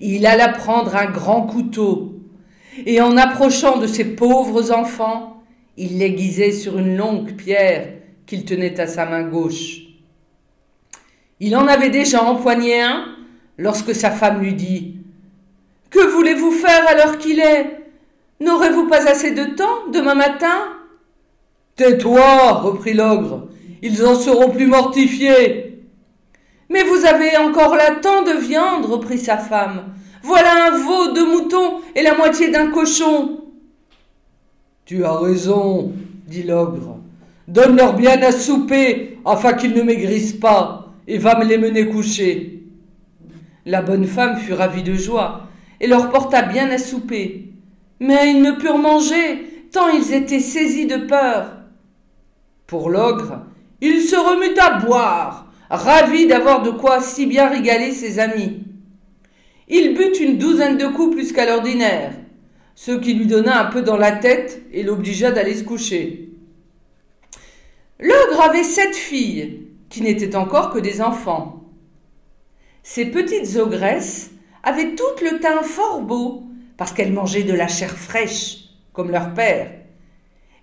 Il 0.00 0.26
alla 0.26 0.48
prendre 0.48 0.96
un 0.96 1.10
grand 1.10 1.42
couteau, 1.42 2.20
et 2.86 3.00
en 3.00 3.16
approchant 3.16 3.78
de 3.78 3.86
ces 3.86 4.04
pauvres 4.04 4.72
enfants, 4.72 5.42
il 5.76 5.98
l'aiguisait 5.98 6.52
sur 6.52 6.78
une 6.78 6.96
longue 6.96 7.32
pierre 7.32 7.94
qu'il 8.26 8.44
tenait 8.44 8.78
à 8.80 8.86
sa 8.86 9.06
main 9.06 9.22
gauche. 9.22 9.82
Il 11.40 11.56
en 11.56 11.66
avait 11.66 11.90
déjà 11.90 12.22
empoigné 12.22 12.80
un 12.80 13.04
lorsque 13.58 13.94
sa 13.94 14.10
femme 14.10 14.40
lui 14.40 14.54
dit 14.54 14.96
Que 15.90 16.06
voulez-vous 16.12 16.52
faire 16.52 16.86
à 16.88 16.94
l'heure 16.94 17.18
qu'il 17.18 17.40
est? 17.40 17.81
N'aurez-vous 18.42 18.88
pas 18.88 19.08
assez 19.08 19.30
de 19.30 19.54
temps 19.54 19.90
demain 19.92 20.16
matin? 20.16 20.58
Tais-toi, 21.76 22.54
reprit 22.54 22.92
l'ogre, 22.92 23.48
ils 23.82 24.04
en 24.04 24.16
seront 24.16 24.50
plus 24.50 24.66
mortifiés. 24.66 25.84
Mais 26.68 26.82
vous 26.82 27.04
avez 27.04 27.36
encore 27.36 27.76
là 27.76 27.96
tant 28.02 28.22
de 28.22 28.32
viande, 28.32 28.86
reprit 28.86 29.18
sa 29.18 29.36
femme. 29.36 29.94
Voilà 30.24 30.66
un 30.66 30.76
veau, 30.76 31.12
deux 31.12 31.26
moutons 31.26 31.82
et 31.94 32.02
la 32.02 32.16
moitié 32.16 32.50
d'un 32.50 32.70
cochon. 32.72 33.42
Tu 34.86 35.04
as 35.04 35.18
raison, 35.18 35.92
dit 36.26 36.42
l'ogre. 36.42 36.98
Donne-leur 37.46 37.94
bien 37.94 38.20
à 38.22 38.32
souper, 38.32 39.18
afin 39.24 39.52
qu'ils 39.52 39.74
ne 39.74 39.82
maigrissent 39.82 40.32
pas, 40.32 40.92
et 41.06 41.18
va 41.18 41.38
me 41.38 41.44
les 41.44 41.58
mener 41.58 41.86
coucher. 41.88 42.64
La 43.66 43.82
bonne 43.82 44.06
femme 44.06 44.36
fut 44.36 44.52
ravie 44.52 44.82
de 44.82 44.94
joie, 44.94 45.42
et 45.80 45.86
leur 45.86 46.10
porta 46.10 46.42
bien 46.42 46.70
à 46.70 46.78
souper. 46.78 47.51
Mais 48.02 48.32
ils 48.32 48.42
ne 48.42 48.50
purent 48.50 48.78
manger, 48.78 49.68
tant 49.70 49.88
ils 49.88 50.12
étaient 50.12 50.40
saisis 50.40 50.86
de 50.86 50.96
peur. 50.96 51.52
Pour 52.66 52.90
l'ogre, 52.90 53.42
il 53.80 54.00
se 54.02 54.16
remut 54.16 54.58
à 54.58 54.80
boire, 54.80 55.52
ravi 55.70 56.26
d'avoir 56.26 56.62
de 56.62 56.70
quoi 56.70 57.00
si 57.00 57.26
bien 57.26 57.48
régaler 57.48 57.92
ses 57.92 58.18
amis. 58.18 58.64
Il 59.68 59.94
but 59.94 60.18
une 60.18 60.36
douzaine 60.36 60.78
de 60.78 60.88
coups 60.88 61.14
plus 61.14 61.32
qu'à 61.32 61.46
l'ordinaire, 61.46 62.10
ce 62.74 62.90
qui 62.90 63.14
lui 63.14 63.26
donna 63.26 63.60
un 63.60 63.70
peu 63.70 63.82
dans 63.82 63.96
la 63.96 64.10
tête 64.10 64.62
et 64.72 64.82
l'obligea 64.82 65.30
d'aller 65.30 65.54
se 65.54 65.62
coucher. 65.62 66.30
L'ogre 68.00 68.40
avait 68.40 68.64
sept 68.64 68.96
filles, 68.96 69.68
qui 69.88 70.02
n'étaient 70.02 70.34
encore 70.34 70.70
que 70.70 70.80
des 70.80 71.00
enfants. 71.00 71.62
Ces 72.82 73.06
petites 73.06 73.56
ogresses 73.58 74.32
avaient 74.64 74.96
toutes 74.96 75.20
le 75.20 75.38
teint 75.38 75.62
fort 75.62 76.00
beau, 76.00 76.48
parce 76.76 76.92
qu'elles 76.92 77.12
mangeaient 77.12 77.42
de 77.42 77.52
la 77.52 77.68
chair 77.68 77.90
fraîche, 77.90 78.58
comme 78.92 79.10
leur 79.10 79.34
père. 79.34 79.70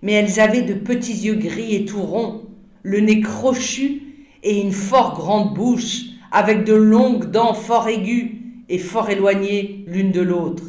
Mais 0.02 0.12
elles 0.12 0.40
avaient 0.40 0.62
de 0.62 0.74
petits 0.74 1.26
yeux 1.26 1.34
gris 1.34 1.74
et 1.74 1.84
tout 1.84 2.02
ronds, 2.02 2.42
le 2.82 3.00
nez 3.00 3.20
crochu 3.20 4.02
et 4.42 4.60
une 4.60 4.72
fort 4.72 5.14
grande 5.14 5.54
bouche, 5.54 6.02
avec 6.32 6.64
de 6.64 6.74
longues 6.74 7.30
dents 7.30 7.54
fort 7.54 7.88
aiguës 7.88 8.30
et 8.68 8.78
fort 8.78 9.10
éloignées 9.10 9.84
l'une 9.86 10.12
de 10.12 10.20
l'autre. 10.20 10.62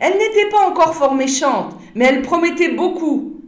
Elle 0.00 0.14
n'était 0.14 0.48
pas 0.50 0.68
encore 0.68 0.94
fort 0.94 1.14
méchante, 1.14 1.74
mais 1.94 2.04
elle 2.04 2.22
promettait 2.22 2.72
beaucoup, 2.72 3.40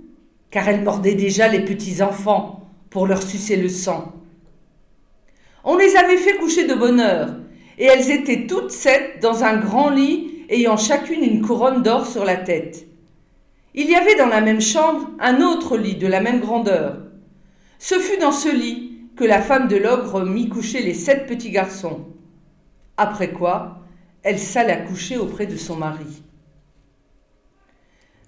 car 0.50 0.68
elle 0.68 0.82
mordait 0.82 1.14
déjà 1.14 1.48
les 1.48 1.64
petits 1.64 2.02
enfants 2.02 2.68
pour 2.90 3.06
leur 3.06 3.22
sucer 3.22 3.56
le 3.56 3.68
sang. 3.68 4.12
On 5.64 5.76
les 5.76 5.96
avait 5.96 6.16
fait 6.16 6.36
coucher 6.36 6.66
de 6.66 6.74
bonne 6.74 7.00
heure, 7.00 7.36
et 7.78 7.84
elles 7.84 8.10
étaient 8.10 8.46
toutes 8.46 8.70
sept 8.70 9.20
dans 9.20 9.44
un 9.44 9.56
grand 9.56 9.90
lit 9.90 10.33
ayant 10.48 10.76
chacune 10.76 11.22
une 11.22 11.42
couronne 11.42 11.82
d'or 11.82 12.06
sur 12.06 12.24
la 12.24 12.36
tête. 12.36 12.86
Il 13.74 13.90
y 13.90 13.94
avait 13.94 14.16
dans 14.16 14.28
la 14.28 14.40
même 14.40 14.60
chambre 14.60 15.10
un 15.18 15.40
autre 15.40 15.76
lit 15.76 15.96
de 15.96 16.06
la 16.06 16.20
même 16.20 16.40
grandeur. 16.40 16.98
Ce 17.78 17.96
fut 17.96 18.20
dans 18.20 18.32
ce 18.32 18.48
lit 18.48 18.92
que 19.16 19.24
la 19.24 19.42
femme 19.42 19.68
de 19.68 19.76
l'ogre 19.76 20.24
mit 20.24 20.48
coucher 20.48 20.82
les 20.82 20.94
sept 20.94 21.26
petits 21.26 21.50
garçons. 21.50 22.06
Après 22.96 23.32
quoi, 23.32 23.80
elle 24.22 24.38
s'alla 24.38 24.76
coucher 24.76 25.16
auprès 25.16 25.46
de 25.46 25.56
son 25.56 25.76
mari. 25.76 26.22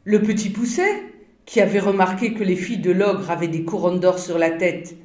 Le 0.04 0.22
petit 0.22 0.50
Pousset, 0.50 1.02
qui 1.46 1.60
avait 1.60 1.80
remarqué 1.80 2.34
que 2.34 2.44
les 2.44 2.56
filles 2.56 2.78
de 2.78 2.92
l'ogre 2.92 3.30
avaient 3.30 3.48
des 3.48 3.64
couronnes 3.64 4.00
d'or 4.00 4.18
sur 4.18 4.38
la 4.38 4.50
tête, 4.50 4.96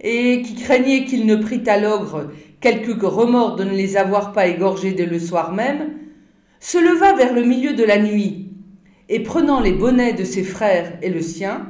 et 0.00 0.42
qui 0.42 0.54
craignait 0.54 1.04
qu'il 1.04 1.26
ne 1.26 1.36
prît 1.36 1.68
à 1.68 1.78
l'ogre 1.78 2.30
quelque 2.60 3.04
remords 3.04 3.56
de 3.56 3.64
ne 3.64 3.70
les 3.70 3.96
avoir 3.96 4.32
pas 4.32 4.46
égorgées 4.46 4.92
dès 4.92 5.06
le 5.06 5.18
soir 5.18 5.52
même, 5.52 5.90
se 6.60 6.78
leva 6.78 7.14
vers 7.14 7.34
le 7.34 7.42
milieu 7.42 7.72
de 7.72 7.82
la 7.82 7.98
nuit, 7.98 8.52
et 9.08 9.20
prenant 9.20 9.60
les 9.60 9.72
bonnets 9.72 10.12
de 10.12 10.24
ses 10.24 10.44
frères 10.44 10.98
et 11.02 11.08
le 11.08 11.22
sien, 11.22 11.66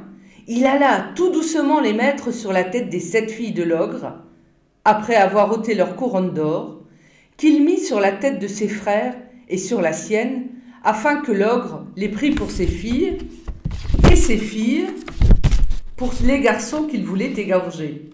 il 0.47 0.65
alla 0.65 1.11
tout 1.15 1.31
doucement 1.31 1.79
les 1.79 1.93
mettre 1.93 2.31
sur 2.31 2.51
la 2.51 2.65
tête 2.65 2.89
des 2.89 2.99
sept 2.99 3.31
filles 3.31 3.53
de 3.53 3.63
l'ogre, 3.63 4.13
après 4.83 5.15
avoir 5.15 5.51
ôté 5.51 5.73
leur 5.73 5.95
couronne 5.95 6.33
d'or, 6.33 6.81
qu'il 7.37 7.63
mit 7.63 7.79
sur 7.79 7.99
la 7.99 8.11
tête 8.11 8.39
de 8.39 8.47
ses 8.47 8.67
frères 8.67 9.15
et 9.47 9.57
sur 9.57 9.81
la 9.81 9.93
sienne, 9.93 10.47
afin 10.83 11.21
que 11.21 11.31
l'ogre 11.31 11.85
les 11.95 12.09
prît 12.09 12.31
pour 12.31 12.51
ses 12.51 12.67
filles, 12.67 13.17
et 14.11 14.15
ses 14.15 14.37
filles 14.37 14.87
pour 15.95 16.13
les 16.25 16.41
garçons 16.41 16.83
qu'il 16.83 17.05
voulait 17.05 17.31
égorger. 17.31 18.09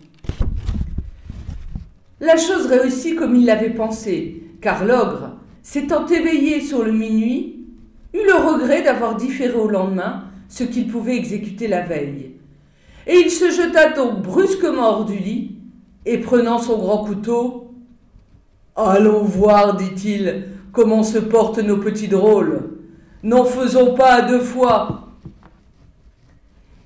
La 2.20 2.38
chose 2.38 2.68
réussit 2.68 3.16
comme 3.16 3.36
il 3.36 3.46
l'avait 3.46 3.70
pensé, 3.70 4.44
car 4.62 4.86
l'ogre, 4.86 5.37
s'étant 5.68 6.08
éveillé 6.08 6.62
sur 6.62 6.86
le 6.86 6.94
minuit, 6.94 7.66
eut 8.14 8.26
le 8.26 8.36
regret 8.36 8.84
d'avoir 8.84 9.18
différé 9.18 9.54
au 9.54 9.68
lendemain 9.68 10.24
ce 10.48 10.64
qu'il 10.64 10.88
pouvait 10.88 11.18
exécuter 11.18 11.68
la 11.68 11.82
veille. 11.82 12.32
Et 13.06 13.18
il 13.18 13.30
se 13.30 13.52
jeta 13.52 13.90
donc 13.90 14.22
brusquement 14.22 14.88
hors 14.88 15.04
du 15.04 15.18
lit, 15.18 15.58
et 16.06 16.20
prenant 16.20 16.58
son 16.58 16.78
grand 16.78 17.04
couteau, 17.04 17.74
Allons 18.78 19.24
voir, 19.24 19.76
dit-il, 19.76 20.46
comment 20.72 21.04
se 21.04 21.18
portent 21.18 21.60
nos 21.60 21.78
petits 21.78 22.08
drôles. 22.08 22.78
N'en 23.24 23.44
faisons 23.44 23.94
pas 23.94 24.22
deux 24.22 24.40
fois. 24.40 25.10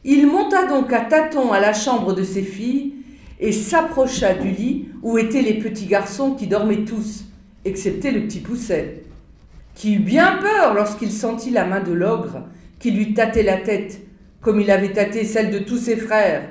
Il 0.03 0.25
monta 0.25 0.65
donc 0.65 0.91
à 0.91 1.01
tâtons 1.01 1.51
à 1.51 1.59
la 1.59 1.73
chambre 1.73 2.13
de 2.13 2.23
ses 2.23 2.41
filles, 2.41 2.95
et 3.39 3.51
s'approcha 3.51 4.33
du 4.33 4.49
lit 4.49 4.89
où 5.03 5.19
étaient 5.19 5.43
les 5.43 5.59
petits 5.59 5.85
garçons 5.85 6.33
qui 6.33 6.47
dormaient 6.47 6.83
tous, 6.83 7.25
excepté 7.65 8.11
le 8.11 8.21
petit 8.21 8.39
Pousset, 8.39 9.03
qui 9.75 9.95
eut 9.95 9.99
bien 9.99 10.37
peur 10.37 10.73
lorsqu'il 10.73 11.11
sentit 11.11 11.51
la 11.51 11.65
main 11.65 11.81
de 11.81 11.91
l'ogre 11.91 12.43
qui 12.79 12.91
lui 12.91 13.13
tâtait 13.13 13.43
la 13.43 13.57
tête, 13.57 14.01
comme 14.41 14.59
il 14.59 14.71
avait 14.71 14.91
tâté 14.93 15.23
celle 15.23 15.51
de 15.51 15.59
tous 15.59 15.77
ses 15.77 15.95
frères. 15.95 16.49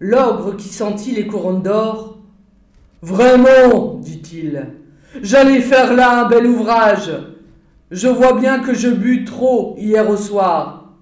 L'ogre 0.00 0.56
qui 0.56 0.68
sentit 0.68 1.12
les 1.12 1.26
couronnes 1.26 1.62
d'or. 1.62 2.18
Vraiment, 3.02 3.94
dit-il, 3.96 4.66
j'allais 5.22 5.60
faire 5.60 5.94
là 5.94 6.24
un 6.24 6.28
bel 6.28 6.46
ouvrage. 6.46 7.12
Je 7.90 8.08
vois 8.08 8.38
bien 8.38 8.60
que 8.60 8.74
je 8.74 8.88
bus 8.88 9.24
trop 9.24 9.74
hier 9.78 10.08
au 10.08 10.16
soir. 10.16 10.94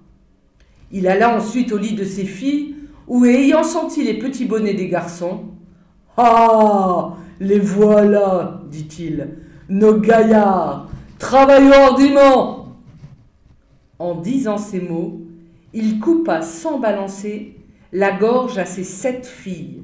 Il 0.91 1.07
alla 1.09 1.37
ensuite 1.37 1.73
au 1.73 1.79
lit 1.79 1.95
de 1.95 2.05
ses 2.05 2.25
filles 2.25 2.75
où, 3.07 3.25
ayant 3.25 3.65
senti 3.65 4.03
les 4.03 4.19
petits 4.19 4.47
bonnets 4.47 4.75
des 4.75 4.89
garçons, 4.89 5.45
Ah 6.17 7.17
Les 7.41 7.59
voilà, 7.59 8.63
dit-il, 8.71 9.29
nos 9.69 9.99
gaillards, 9.99 10.89
travaillons 11.19 11.73
hardiment. 11.73 12.77
En 13.99 14.15
disant 14.15 14.59
ces 14.59 14.81
mots, 14.81 15.21
il 15.75 16.01
coupa 16.01 16.43
sans 16.43 16.79
balancer 16.79 17.57
la 17.93 18.13
gorge 18.13 18.59
à 18.59 18.65
ses 18.65 18.85
sept 18.85 19.27
filles. 19.27 19.83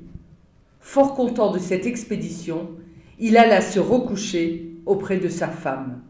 Fort 0.80 1.14
content 1.14 1.52
de 1.52 1.58
cette 1.58 1.86
expédition, 1.86 2.70
il 3.18 3.36
alla 3.36 3.60
se 3.60 3.78
recoucher 3.78 4.74
auprès 4.86 5.18
de 5.18 5.28
sa 5.28 5.48
femme. 5.48 6.00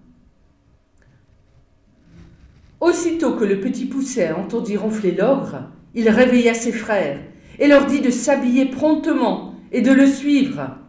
Aussitôt 2.81 3.37
que 3.37 3.45
le 3.45 3.61
petit 3.61 3.87
pousset 3.87 4.33
entendit 4.33 4.77
ronfler 4.77 5.13
l'ogre, 5.13 5.69
il 5.95 6.09
réveilla 6.09 6.55
ses 6.55 6.73
frères 6.73 7.21
et 7.59 7.69
leur 7.69 7.87
dit 7.87 8.01
de 8.01 8.11
s'habiller 8.11 8.67
promptement 8.67 9.55
et 9.73 9.83
de 9.83 9.93
le 9.93 10.07
suivre. 10.07 10.82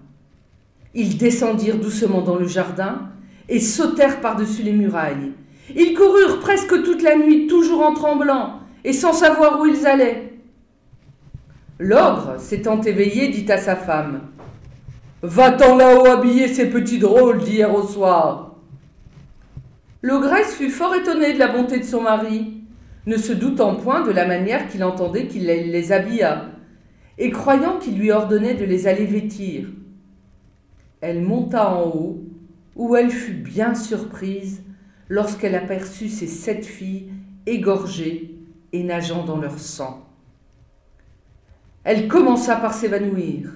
Ils 0.93 1.17
descendirent 1.17 1.79
doucement 1.79 2.21
dans 2.21 2.35
le 2.35 2.47
jardin 2.47 3.09
et 3.49 3.59
sautèrent 3.59 4.21
par-dessus 4.21 4.63
les 4.63 4.73
murailles. 4.73 5.31
Ils 5.75 5.93
coururent 5.93 6.39
presque 6.39 6.83
toute 6.83 7.01
la 7.01 7.15
nuit, 7.15 7.47
toujours 7.47 7.81
en 7.81 7.93
tremblant 7.93 8.59
et 8.83 8.93
sans 8.93 9.13
savoir 9.13 9.59
où 9.59 9.65
ils 9.65 9.87
allaient. 9.87 10.33
L'ogre, 11.79 12.35
s'étant 12.37 12.81
éveillé, 12.81 13.29
dit 13.29 13.51
à 13.51 13.57
sa 13.57 13.75
femme 13.75 14.21
Va-t'en 15.21 15.77
là-haut 15.77 16.05
habiller 16.05 16.47
ces 16.47 16.69
petits 16.69 16.99
drôles 16.99 17.39
d'hier 17.39 17.73
au 17.73 17.83
soir. 17.83 18.55
L'ogresse 20.01 20.55
fut 20.55 20.69
fort 20.69 20.93
étonnée 20.95 21.33
de 21.33 21.39
la 21.39 21.47
bonté 21.47 21.79
de 21.79 21.85
son 21.85 22.01
mari 22.01 22.63
ne 23.05 23.17
se 23.17 23.33
doutant 23.33 23.75
point 23.75 24.05
de 24.05 24.11
la 24.11 24.25
manière 24.25 24.69
qu'il 24.69 24.83
entendait 24.83 25.27
qu'il 25.27 25.45
les 25.45 25.91
habilla, 25.91 26.45
et 27.17 27.29
croyant 27.29 27.77
qu'il 27.77 27.97
lui 27.97 28.11
ordonnait 28.11 28.53
de 28.53 28.65
les 28.65 28.87
aller 28.87 29.05
vêtir. 29.05 29.67
Elle 31.05 31.21
monta 31.21 31.69
en 31.69 31.89
haut, 31.89 32.23
où 32.77 32.95
elle 32.95 33.11
fut 33.11 33.33
bien 33.33 33.75
surprise 33.75 34.63
lorsqu'elle 35.09 35.53
aperçut 35.53 36.07
ses 36.07 36.27
sept 36.27 36.65
filles 36.65 37.09
égorgées 37.45 38.37
et 38.71 38.83
nageant 38.85 39.25
dans 39.25 39.35
leur 39.35 39.59
sang. 39.59 40.07
Elle 41.83 42.07
commença 42.07 42.55
par 42.55 42.73
s'évanouir, 42.73 43.49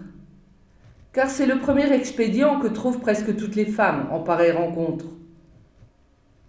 car 1.13 1.29
c'est 1.29 1.45
le 1.45 1.59
premier 1.59 1.89
expédient 1.93 2.59
que 2.59 2.67
trouvent 2.67 2.99
presque 2.99 3.37
toutes 3.37 3.55
les 3.55 3.65
femmes 3.65 4.09
en 4.11 4.19
pareille 4.19 4.51
rencontre. 4.51 5.05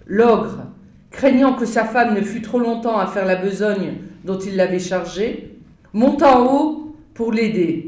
L'ogre, 0.05 0.65
craignant 1.13 1.55
que 1.55 1.65
sa 1.65 1.85
femme 1.85 2.13
ne 2.13 2.23
fût 2.23 2.43
trop 2.43 2.59
longtemps 2.59 2.99
à 2.99 3.07
faire 3.07 3.25
la 3.25 3.37
besogne 3.37 3.99
dont 4.25 4.41
il 4.41 4.57
l'avait 4.57 4.81
chargée, 4.81 5.61
monta 5.93 6.41
en 6.41 6.53
haut 6.53 6.97
pour 7.15 7.31
l'aider. 7.31 7.88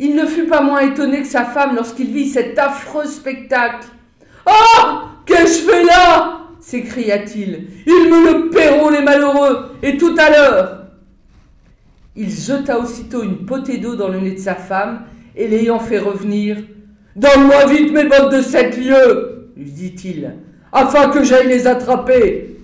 Il 0.00 0.16
ne 0.16 0.26
fut 0.26 0.46
pas 0.46 0.62
moins 0.62 0.80
étonné 0.80 1.20
que 1.20 1.28
sa 1.28 1.44
femme 1.44 1.76
lorsqu'il 1.76 2.10
vit 2.10 2.28
cet 2.28 2.58
affreux 2.58 3.06
spectacle. 3.06 3.86
Ah 4.46 5.10
Qu'ai-je 5.26 5.60
fait 5.62 5.84
là? 5.84 6.38
s'écria-t-il. 6.58 7.68
Ils 7.86 8.10
me 8.10 8.32
le 8.32 8.50
paieront, 8.50 8.90
les 8.90 9.02
malheureux, 9.02 9.76
et 9.82 9.96
tout 9.96 10.14
à 10.18 10.30
l'heure. 10.30 10.86
Il 12.16 12.30
jeta 12.30 12.78
aussitôt 12.80 13.22
une 13.22 13.46
potée 13.46 13.78
d'eau 13.78 13.94
dans 13.94 14.08
le 14.08 14.18
nez 14.18 14.32
de 14.32 14.38
sa 14.38 14.56
femme, 14.56 15.02
et 15.36 15.46
l'ayant 15.46 15.78
fait 15.78 15.98
revenir. 15.98 16.56
Donne-moi 17.14 17.66
vite 17.66 17.92
mes 17.92 18.04
bottes 18.04 18.32
de 18.32 18.42
sept 18.42 18.76
lieues, 18.76 19.52
lui 19.56 19.70
dit-il 19.70 20.34
afin 20.72 21.08
que 21.08 21.24
j'aille 21.24 21.48
les 21.48 21.66
attraper. 21.66 22.56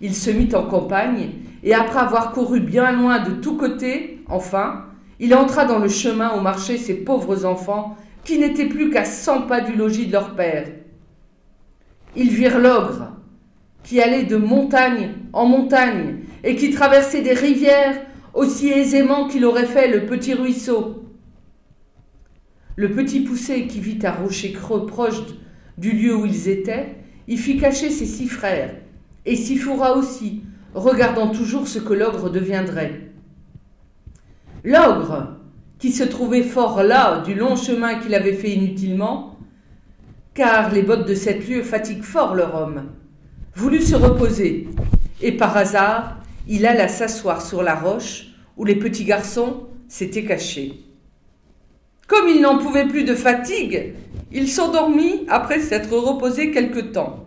Il 0.00 0.14
se 0.14 0.30
mit 0.30 0.52
en 0.54 0.64
campagne, 0.64 1.30
et 1.62 1.74
après 1.74 2.00
avoir 2.00 2.32
couru 2.32 2.60
bien 2.60 2.92
loin 2.92 3.20
de 3.20 3.32
tous 3.32 3.56
côtés, 3.56 4.22
enfin, 4.28 4.86
il 5.22 5.36
entra 5.36 5.64
dans 5.64 5.78
le 5.78 5.88
chemin 5.88 6.36
où 6.36 6.40
marchaient 6.40 6.78
ces 6.78 6.94
pauvres 6.94 7.44
enfants 7.44 7.96
qui 8.24 8.38
n'étaient 8.38 8.66
plus 8.66 8.90
qu'à 8.90 9.04
cent 9.04 9.42
pas 9.42 9.60
du 9.60 9.76
logis 9.76 10.08
de 10.08 10.12
leur 10.12 10.34
père. 10.34 10.66
Ils 12.16 12.30
virent 12.30 12.58
l'ogre, 12.58 13.12
qui 13.84 14.00
allait 14.02 14.24
de 14.24 14.34
montagne 14.34 15.10
en 15.32 15.46
montagne 15.46 16.16
et 16.42 16.56
qui 16.56 16.72
traversait 16.72 17.22
des 17.22 17.34
rivières 17.34 18.00
aussi 18.34 18.70
aisément 18.70 19.28
qu'il 19.28 19.44
aurait 19.44 19.66
fait 19.66 19.86
le 19.86 20.06
petit 20.06 20.34
ruisseau. 20.34 21.04
Le 22.74 22.90
petit 22.90 23.20
poussé 23.20 23.68
qui 23.68 23.78
vit 23.78 24.00
un 24.02 24.10
rocher 24.10 24.50
creux 24.50 24.86
proche 24.86 25.22
du 25.78 25.92
lieu 25.92 26.16
où 26.16 26.26
ils 26.26 26.48
étaient, 26.48 26.96
il 27.28 27.38
fit 27.38 27.58
cacher 27.58 27.90
ses 27.90 28.06
six 28.06 28.26
frères, 28.26 28.74
et 29.24 29.36
s'y 29.36 29.56
fourra 29.56 29.96
aussi, 29.96 30.42
regardant 30.74 31.28
toujours 31.28 31.68
ce 31.68 31.78
que 31.78 31.94
l'ogre 31.94 32.28
deviendrait. 32.28 33.11
L'ogre, 34.64 35.38
qui 35.80 35.90
se 35.90 36.04
trouvait 36.04 36.44
fort 36.44 36.84
là 36.84 37.20
du 37.24 37.34
long 37.34 37.56
chemin 37.56 37.96
qu'il 37.96 38.14
avait 38.14 38.34
fait 38.34 38.50
inutilement, 38.50 39.36
car 40.34 40.70
les 40.70 40.82
bottes 40.82 41.08
de 41.08 41.14
sept 41.16 41.48
lieues 41.48 41.64
fatiguent 41.64 42.04
fort 42.04 42.36
leur 42.36 42.54
homme, 42.54 42.84
voulut 43.56 43.82
se 43.82 43.96
reposer, 43.96 44.68
et 45.20 45.32
par 45.32 45.56
hasard, 45.56 46.18
il 46.48 46.64
alla 46.64 46.86
s'asseoir 46.86 47.42
sur 47.42 47.62
la 47.64 47.74
roche 47.74 48.28
où 48.56 48.64
les 48.64 48.76
petits 48.76 49.04
garçons 49.04 49.66
s'étaient 49.88 50.24
cachés. 50.24 50.80
Comme 52.06 52.28
il 52.28 52.40
n'en 52.40 52.58
pouvait 52.58 52.86
plus 52.86 53.02
de 53.02 53.16
fatigue, 53.16 53.94
il 54.30 54.48
s'endormit 54.48 55.26
après 55.28 55.58
s'être 55.58 55.96
reposé 55.96 56.52
quelque 56.52 56.78
temps, 56.78 57.26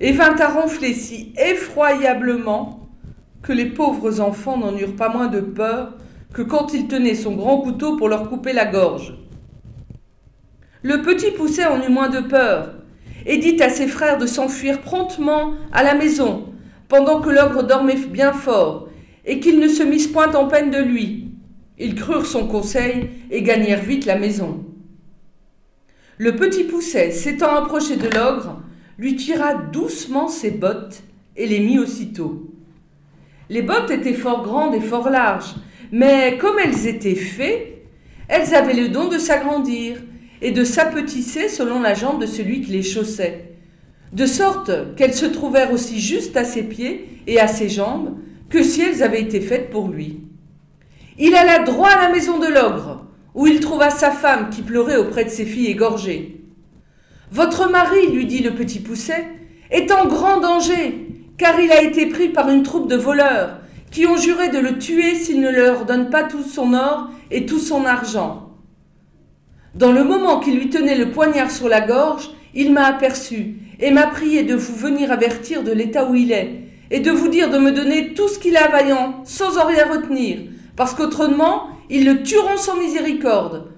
et 0.00 0.10
vint 0.10 0.34
à 0.36 0.48
ronfler 0.48 0.92
si 0.92 1.32
effroyablement 1.38 2.88
que 3.42 3.52
les 3.52 3.66
pauvres 3.66 4.20
enfants 4.20 4.58
n'en 4.58 4.76
eurent 4.76 4.96
pas 4.96 5.08
moins 5.08 5.28
de 5.28 5.40
peur 5.40 5.94
que 6.34 6.42
quand 6.42 6.74
il 6.74 6.88
tenait 6.88 7.14
son 7.14 7.36
grand 7.36 7.58
couteau 7.58 7.96
pour 7.96 8.08
leur 8.08 8.28
couper 8.28 8.52
la 8.52 8.66
gorge. 8.66 9.14
Le 10.82 11.00
petit 11.00 11.30
Pousset 11.30 11.64
en 11.64 11.80
eut 11.80 11.92
moins 11.92 12.10
de 12.10 12.20
peur 12.20 12.74
et 13.24 13.38
dit 13.38 13.62
à 13.62 13.70
ses 13.70 13.86
frères 13.86 14.18
de 14.18 14.26
s'enfuir 14.26 14.80
promptement 14.82 15.54
à 15.72 15.82
la 15.82 15.94
maison, 15.94 16.52
pendant 16.88 17.22
que 17.22 17.30
l'ogre 17.30 17.62
dormait 17.62 17.96
bien 17.96 18.32
fort, 18.32 18.88
et 19.24 19.40
qu'ils 19.40 19.60
ne 19.60 19.68
se 19.68 19.82
missent 19.82 20.08
point 20.08 20.34
en 20.34 20.46
peine 20.46 20.70
de 20.70 20.78
lui. 20.78 21.28
Ils 21.78 21.94
crurent 21.94 22.26
son 22.26 22.46
conseil 22.46 23.08
et 23.30 23.42
gagnèrent 23.42 23.82
vite 23.82 24.04
la 24.04 24.18
maison. 24.18 24.64
Le 26.18 26.36
petit 26.36 26.64
Pousset, 26.64 27.12
s'étant 27.12 27.54
approché 27.54 27.96
de 27.96 28.08
l'ogre, 28.08 28.60
lui 28.98 29.16
tira 29.16 29.54
doucement 29.54 30.28
ses 30.28 30.50
bottes 30.50 31.02
et 31.36 31.46
les 31.46 31.60
mit 31.60 31.78
aussitôt. 31.78 32.50
Les 33.48 33.62
bottes 33.62 33.90
étaient 33.90 34.12
fort 34.12 34.42
grandes 34.42 34.74
et 34.74 34.80
fort 34.80 35.08
larges, 35.08 35.54
mais 35.92 36.38
comme 36.38 36.56
elles 36.58 36.86
étaient 36.86 37.14
fées, 37.14 37.82
elles 38.28 38.54
avaient 38.54 38.74
le 38.74 38.88
don 38.88 39.08
de 39.08 39.18
s'agrandir 39.18 39.96
et 40.42 40.50
de 40.50 40.64
s'apetisser 40.64 41.48
selon 41.48 41.80
la 41.80 41.94
jambe 41.94 42.20
de 42.20 42.26
celui 42.26 42.60
qui 42.60 42.72
les 42.72 42.82
chaussait, 42.82 43.54
de 44.12 44.26
sorte 44.26 44.94
qu'elles 44.96 45.14
se 45.14 45.26
trouvèrent 45.26 45.72
aussi 45.72 46.00
juste 46.00 46.36
à 46.36 46.44
ses 46.44 46.62
pieds 46.62 47.08
et 47.26 47.40
à 47.40 47.48
ses 47.48 47.68
jambes 47.68 48.16
que 48.50 48.62
si 48.62 48.82
elles 48.82 49.02
avaient 49.02 49.22
été 49.22 49.40
faites 49.40 49.70
pour 49.70 49.88
lui. 49.88 50.20
Il 51.18 51.34
alla 51.34 51.60
droit 51.60 51.88
à 51.88 52.08
la 52.08 52.14
maison 52.14 52.38
de 52.38 52.46
l'ogre, 52.46 53.06
où 53.34 53.46
il 53.46 53.60
trouva 53.60 53.90
sa 53.90 54.10
femme 54.10 54.50
qui 54.50 54.62
pleurait 54.62 54.96
auprès 54.96 55.24
de 55.24 55.30
ses 55.30 55.44
filles 55.44 55.68
égorgées. 55.68 56.40
Votre 57.30 57.70
mari, 57.70 58.12
lui 58.12 58.26
dit 58.26 58.42
le 58.42 58.52
petit 58.52 58.80
Pousset, 58.80 59.26
est 59.70 59.90
en 59.90 60.06
grand 60.06 60.40
danger, 60.40 61.08
car 61.36 61.58
il 61.58 61.72
a 61.72 61.82
été 61.82 62.06
pris 62.06 62.28
par 62.28 62.48
une 62.50 62.62
troupe 62.62 62.88
de 62.88 62.96
voleurs, 62.96 63.58
qui 63.94 64.06
ont 64.06 64.16
juré 64.16 64.48
de 64.48 64.58
le 64.58 64.76
tuer 64.78 65.14
s'il 65.14 65.40
ne 65.40 65.50
leur 65.50 65.84
donne 65.84 66.10
pas 66.10 66.24
tout 66.24 66.42
son 66.42 66.74
or 66.74 67.10
et 67.30 67.46
tout 67.46 67.60
son 67.60 67.84
argent. 67.84 68.50
Dans 69.76 69.92
le 69.92 70.02
moment 70.02 70.40
qu'il 70.40 70.58
lui 70.58 70.68
tenait 70.68 70.98
le 70.98 71.12
poignard 71.12 71.52
sur 71.52 71.68
la 71.68 71.80
gorge, 71.80 72.30
il 72.54 72.72
m'a 72.72 72.86
aperçu 72.86 73.54
et 73.78 73.92
m'a 73.92 74.08
prié 74.08 74.42
de 74.42 74.56
vous 74.56 74.74
venir 74.74 75.12
avertir 75.12 75.62
de 75.62 75.70
l'état 75.70 76.06
où 76.06 76.16
il 76.16 76.32
est, 76.32 76.64
et 76.90 76.98
de 76.98 77.12
vous 77.12 77.28
dire 77.28 77.50
de 77.50 77.58
me 77.58 77.70
donner 77.70 78.14
tout 78.14 78.26
ce 78.26 78.40
qu'il 78.40 78.56
a 78.56 78.66
vaillant, 78.66 79.22
sans 79.24 79.58
en 79.58 79.66
rien 79.66 79.88
retenir, 79.88 80.38
parce 80.74 80.92
qu'autrement, 80.92 81.68
ils 81.88 82.04
le 82.04 82.24
tueront 82.24 82.56
sans 82.56 82.76
miséricorde. 82.76 83.70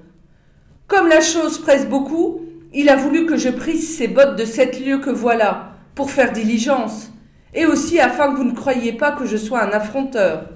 Comme 0.86 1.08
la 1.08 1.20
chose 1.20 1.58
presse 1.58 1.86
beaucoup, 1.86 2.40
il 2.72 2.88
a 2.88 2.96
voulu 2.96 3.26
que 3.26 3.36
je 3.36 3.50
prise 3.50 3.96
ces 3.96 4.08
bottes 4.08 4.36
de 4.36 4.46
sept 4.46 4.80
lieues 4.80 4.98
que 4.98 5.10
voilà, 5.10 5.72
pour 5.94 6.10
faire 6.10 6.32
diligence, 6.32 7.10
et 7.56 7.66
aussi 7.66 7.98
afin 7.98 8.30
que 8.30 8.36
vous 8.36 8.44
ne 8.44 8.54
croyiez 8.54 8.92
pas 8.92 9.12
que 9.12 9.26
je 9.26 9.38
sois 9.38 9.62
un 9.62 9.70
affronteur. 9.70 10.50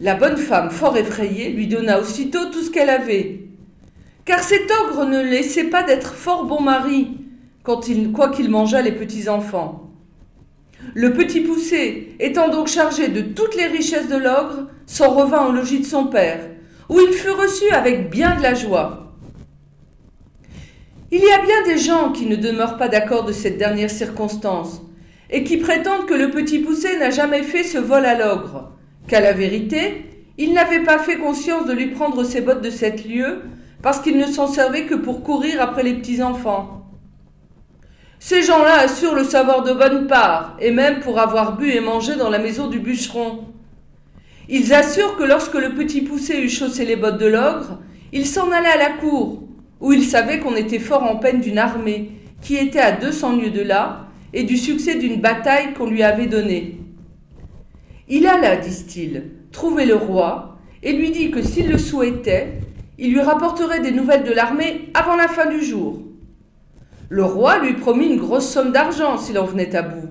La 0.00 0.16
bonne 0.16 0.38
femme, 0.38 0.70
fort 0.70 0.96
effrayée, 0.96 1.50
lui 1.50 1.68
donna 1.68 2.00
aussitôt 2.00 2.46
tout 2.46 2.62
ce 2.62 2.70
qu'elle 2.70 2.90
avait. 2.90 3.42
Car 4.24 4.42
cet 4.42 4.68
ogre 4.82 5.04
ne 5.04 5.22
laissait 5.22 5.64
pas 5.64 5.82
d'être 5.82 6.14
fort 6.14 6.46
bon 6.46 6.60
mari, 6.60 7.18
quand 7.62 7.88
il, 7.88 8.10
quoiqu'il 8.10 8.50
mangeât 8.50 8.82
les 8.82 8.92
petits 8.92 9.28
enfants. 9.28 9.90
Le 10.94 11.12
petit 11.12 11.40
poussé, 11.40 12.16
étant 12.18 12.48
donc 12.48 12.66
chargé 12.66 13.08
de 13.08 13.20
toutes 13.20 13.54
les 13.54 13.66
richesses 13.66 14.08
de 14.08 14.16
l'ogre, 14.16 14.68
s'en 14.86 15.10
revint 15.10 15.46
au 15.46 15.52
logis 15.52 15.80
de 15.80 15.86
son 15.86 16.06
père, 16.06 16.40
où 16.88 16.98
il 16.98 17.12
fut 17.12 17.30
reçu 17.30 17.70
avec 17.70 18.10
bien 18.10 18.36
de 18.36 18.42
la 18.42 18.54
joie. 18.54 19.14
Il 21.12 21.20
y 21.20 21.30
a 21.30 21.42
bien 21.42 21.62
des 21.66 21.78
gens 21.78 22.10
qui 22.10 22.26
ne 22.26 22.36
demeurent 22.36 22.78
pas 22.78 22.88
d'accord 22.88 23.24
de 23.24 23.32
cette 23.32 23.58
dernière 23.58 23.90
circonstance, 23.90 24.80
et 25.32 25.44
qui 25.44 25.56
prétendent 25.56 26.06
que 26.06 26.14
le 26.14 26.30
petit 26.30 26.58
poussé 26.58 26.98
n'a 26.98 27.10
jamais 27.10 27.42
fait 27.42 27.64
ce 27.64 27.78
vol 27.78 28.04
à 28.04 28.16
l'ogre, 28.16 28.70
qu'à 29.08 29.20
la 29.20 29.32
vérité, 29.32 30.04
il 30.38 30.52
n'avait 30.52 30.84
pas 30.84 30.98
fait 30.98 31.16
conscience 31.16 31.66
de 31.66 31.72
lui 31.72 31.86
prendre 31.86 32.22
ses 32.22 32.42
bottes 32.42 32.62
de 32.62 32.70
sept 32.70 33.06
lieues, 33.06 33.40
parce 33.82 34.00
qu'il 34.00 34.18
ne 34.18 34.26
s'en 34.26 34.46
servait 34.46 34.84
que 34.84 34.94
pour 34.94 35.22
courir 35.22 35.60
après 35.60 35.82
les 35.82 35.94
petits 35.94 36.22
enfants. 36.22 36.86
Ces 38.20 38.42
gens-là 38.42 38.80
assurent 38.80 39.16
le 39.16 39.24
savoir 39.24 39.62
de 39.62 39.72
bonne 39.72 40.06
part, 40.06 40.56
et 40.60 40.70
même 40.70 41.00
pour 41.00 41.18
avoir 41.18 41.56
bu 41.56 41.70
et 41.70 41.80
mangé 41.80 42.14
dans 42.14 42.30
la 42.30 42.38
maison 42.38 42.68
du 42.68 42.78
bûcheron. 42.78 43.46
Ils 44.48 44.74
assurent 44.74 45.16
que 45.16 45.24
lorsque 45.24 45.54
le 45.54 45.74
petit 45.74 46.02
poussé 46.02 46.38
eut 46.38 46.48
chaussé 46.48 46.84
les 46.84 46.96
bottes 46.96 47.18
de 47.18 47.26
l'ogre, 47.26 47.80
il 48.12 48.26
s'en 48.26 48.52
alla 48.52 48.74
à 48.74 48.76
la 48.76 48.90
cour, 48.90 49.42
où 49.80 49.92
il 49.92 50.04
savait 50.04 50.38
qu'on 50.38 50.54
était 50.54 50.78
fort 50.78 51.02
en 51.02 51.16
peine 51.16 51.40
d'une 51.40 51.58
armée, 51.58 52.12
qui 52.42 52.56
était 52.56 52.80
à 52.80 52.92
deux 52.92 53.12
cents 53.12 53.34
lieues 53.34 53.50
de 53.50 53.62
là, 53.62 54.08
et 54.32 54.44
du 54.44 54.56
succès 54.56 54.96
d'une 54.96 55.20
bataille 55.20 55.74
qu'on 55.74 55.90
lui 55.90 56.02
avait 56.02 56.26
donnée. 56.26 56.78
Il 58.08 58.26
alla, 58.26 58.56
disent-ils, 58.56 59.24
trouver 59.52 59.86
le 59.86 59.94
roi 59.94 60.58
et 60.82 60.92
lui 60.92 61.10
dit 61.10 61.30
que 61.30 61.42
s'il 61.42 61.68
le 61.68 61.78
souhaitait, 61.78 62.60
il 62.98 63.12
lui 63.12 63.20
rapporterait 63.20 63.80
des 63.80 63.92
nouvelles 63.92 64.24
de 64.24 64.32
l'armée 64.32 64.88
avant 64.94 65.16
la 65.16 65.28
fin 65.28 65.46
du 65.46 65.62
jour. 65.62 66.02
Le 67.08 67.24
roi 67.24 67.58
lui 67.58 67.74
promit 67.74 68.06
une 68.06 68.18
grosse 68.18 68.48
somme 68.48 68.72
d'argent 68.72 69.18
s'il 69.18 69.38
en 69.38 69.44
venait 69.44 69.74
à 69.76 69.82
bout. 69.82 70.08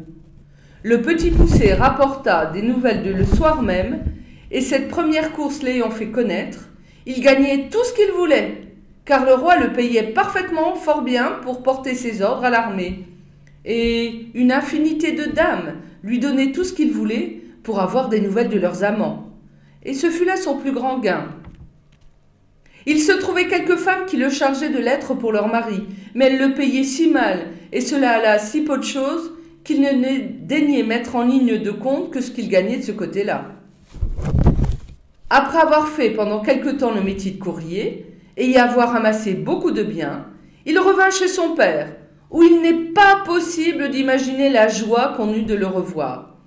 Le 0.83 1.01
petit 1.01 1.31
poussé 1.31 1.73
rapporta 1.73 2.47
des 2.47 2.61
nouvelles 2.61 3.03
de 3.03 3.11
le 3.11 3.25
soir 3.25 3.61
même, 3.61 4.03
et 4.51 4.61
cette 4.61 4.87
première 4.87 5.31
course 5.33 5.63
l'ayant 5.63 5.91
fait 5.91 6.07
connaître, 6.07 6.69
il 7.05 7.21
gagnait 7.21 7.69
tout 7.69 7.83
ce 7.83 7.93
qu'il 7.93 8.11
voulait, 8.11 8.61
car 9.05 9.25
le 9.25 9.33
roi 9.33 9.57
le 9.57 9.73
payait 9.73 10.11
parfaitement 10.11 10.75
fort 10.75 11.01
bien 11.01 11.39
pour 11.43 11.63
porter 11.63 11.95
ses 11.95 12.21
ordres 12.21 12.45
à 12.45 12.49
l'armée. 12.49 13.05
Et 13.65 14.27
une 14.33 14.51
infinité 14.51 15.11
de 15.11 15.25
dames 15.25 15.75
lui 16.03 16.19
donnaient 16.19 16.51
tout 16.51 16.63
ce 16.63 16.73
qu'il 16.73 16.91
voulait 16.91 17.41
pour 17.63 17.79
avoir 17.79 18.09
des 18.09 18.19
nouvelles 18.21 18.49
de 18.49 18.59
leurs 18.59 18.83
amants. 18.83 19.31
Et 19.83 19.93
ce 19.93 20.09
fut 20.09 20.25
là 20.25 20.37
son 20.37 20.57
plus 20.57 20.71
grand 20.71 20.99
gain. 20.99 21.27
Il 22.85 22.99
se 22.99 23.11
trouvait 23.11 23.47
quelques 23.47 23.77
femmes 23.77 24.05
qui 24.07 24.17
le 24.17 24.29
chargeaient 24.29 24.69
de 24.69 24.79
lettres 24.79 25.13
pour 25.13 25.31
leur 25.31 25.47
mari, 25.47 25.83
mais 26.15 26.25
elles 26.25 26.39
le 26.39 26.55
payaient 26.55 26.83
si 26.83 27.09
mal, 27.09 27.47
et 27.71 27.81
cela 27.81 28.13
alla 28.13 28.39
si 28.39 28.61
peu 28.61 28.77
de 28.77 28.83
choses, 28.83 29.33
qu'il 29.63 29.81
ne 29.81 29.91
daignait 30.41 30.81
mettre 30.81 31.15
en 31.15 31.23
ligne 31.23 31.61
de 31.61 31.71
compte 31.71 32.09
que 32.11 32.21
ce 32.21 32.31
qu'il 32.31 32.49
gagnait 32.49 32.77
de 32.77 32.83
ce 32.83 32.91
côté-là. 32.91 33.51
Après 35.29 35.59
avoir 35.59 35.87
fait 35.87 36.09
pendant 36.09 36.41
quelque 36.41 36.69
temps 36.69 36.93
le 36.93 37.01
métier 37.01 37.31
de 37.31 37.39
courrier, 37.39 38.07
et 38.37 38.47
y 38.47 38.57
avoir 38.57 38.95
amassé 38.95 39.33
beaucoup 39.33 39.71
de 39.71 39.83
biens, 39.83 40.25
il 40.65 40.79
revint 40.79 41.11
chez 41.11 41.27
son 41.27 41.53
père, 41.53 41.95
où 42.31 42.43
il 42.43 42.61
n'est 42.61 42.91
pas 42.93 43.23
possible 43.25 43.89
d'imaginer 43.89 44.49
la 44.49 44.67
joie 44.69 45.13
qu'on 45.15 45.33
eut 45.33 45.43
de 45.43 45.53
le 45.53 45.67
revoir. 45.67 46.37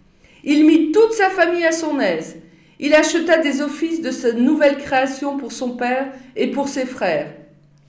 Il 0.43 0.67
mit 0.67 0.93
toute 0.93 1.13
sa 1.13 1.31
famille 1.31 1.65
à 1.65 1.73
son 1.73 2.01
aise. 2.01 2.39
Il 2.81 2.95
acheta 2.95 3.39
des 3.39 3.63
offices 3.63 4.03
de 4.03 4.11
sa 4.11 4.33
nouvelle 4.33 4.79
création 4.79 5.37
pour 5.37 5.53
son 5.53 5.77
père 5.77 6.13
et 6.37 6.49
pour 6.49 6.69
ses 6.69 6.87
frères. 6.87 7.33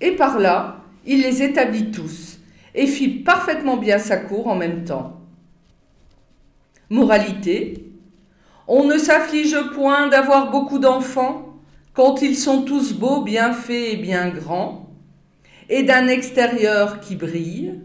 Et 0.02 0.12
par 0.12 0.40
là, 0.40 0.84
il 1.06 1.22
les 1.22 1.42
établit 1.42 1.92
tous 1.92 2.38
et 2.76 2.88
fit 2.88 3.10
parfaitement 3.10 3.78
bien 3.78 3.98
sa 3.98 4.18
cour 4.18 4.48
en 4.48 4.56
même 4.56 4.84
temps. 4.84 5.22
Moralité 6.90 7.90
On 8.68 8.84
ne 8.84 8.98
s'afflige 8.98 9.58
point 9.74 10.08
d'avoir 10.08 10.52
beaucoup 10.52 10.80
d'enfants 10.80 11.58
quand 11.94 12.22
ils 12.22 12.36
sont 12.36 12.64
tous 12.64 12.94
beaux, 12.94 13.22
bien 13.22 13.54
faits 13.54 13.94
et 13.94 13.98
bien 13.98 14.30
grands, 14.30 14.85
et 15.70 15.84
d'un 15.84 16.08
extérieur 16.08 17.00
qui 17.00 17.16
brille. 17.16 17.80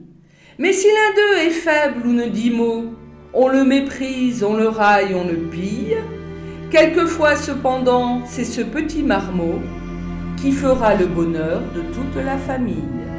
Mais 0.58 0.72
si 0.72 0.86
l'un 0.86 1.14
d'eux 1.14 1.46
est 1.46 1.50
faible 1.50 2.06
ou 2.06 2.12
ne 2.12 2.26
dit 2.26 2.50
mot, 2.50 2.94
on 3.32 3.48
le 3.48 3.64
méprise, 3.64 4.42
on 4.42 4.54
le 4.54 4.68
raille, 4.68 5.14
on 5.14 5.26
le 5.26 5.36
pille. 5.36 5.96
Quelquefois 6.70 7.36
cependant, 7.36 8.22
c'est 8.26 8.44
ce 8.44 8.60
petit 8.60 9.02
marmot 9.02 9.60
qui 10.36 10.52
fera 10.52 10.94
le 10.94 11.06
bonheur 11.06 11.62
de 11.74 11.80
toute 11.92 12.16
la 12.24 12.38
famille. 12.38 13.09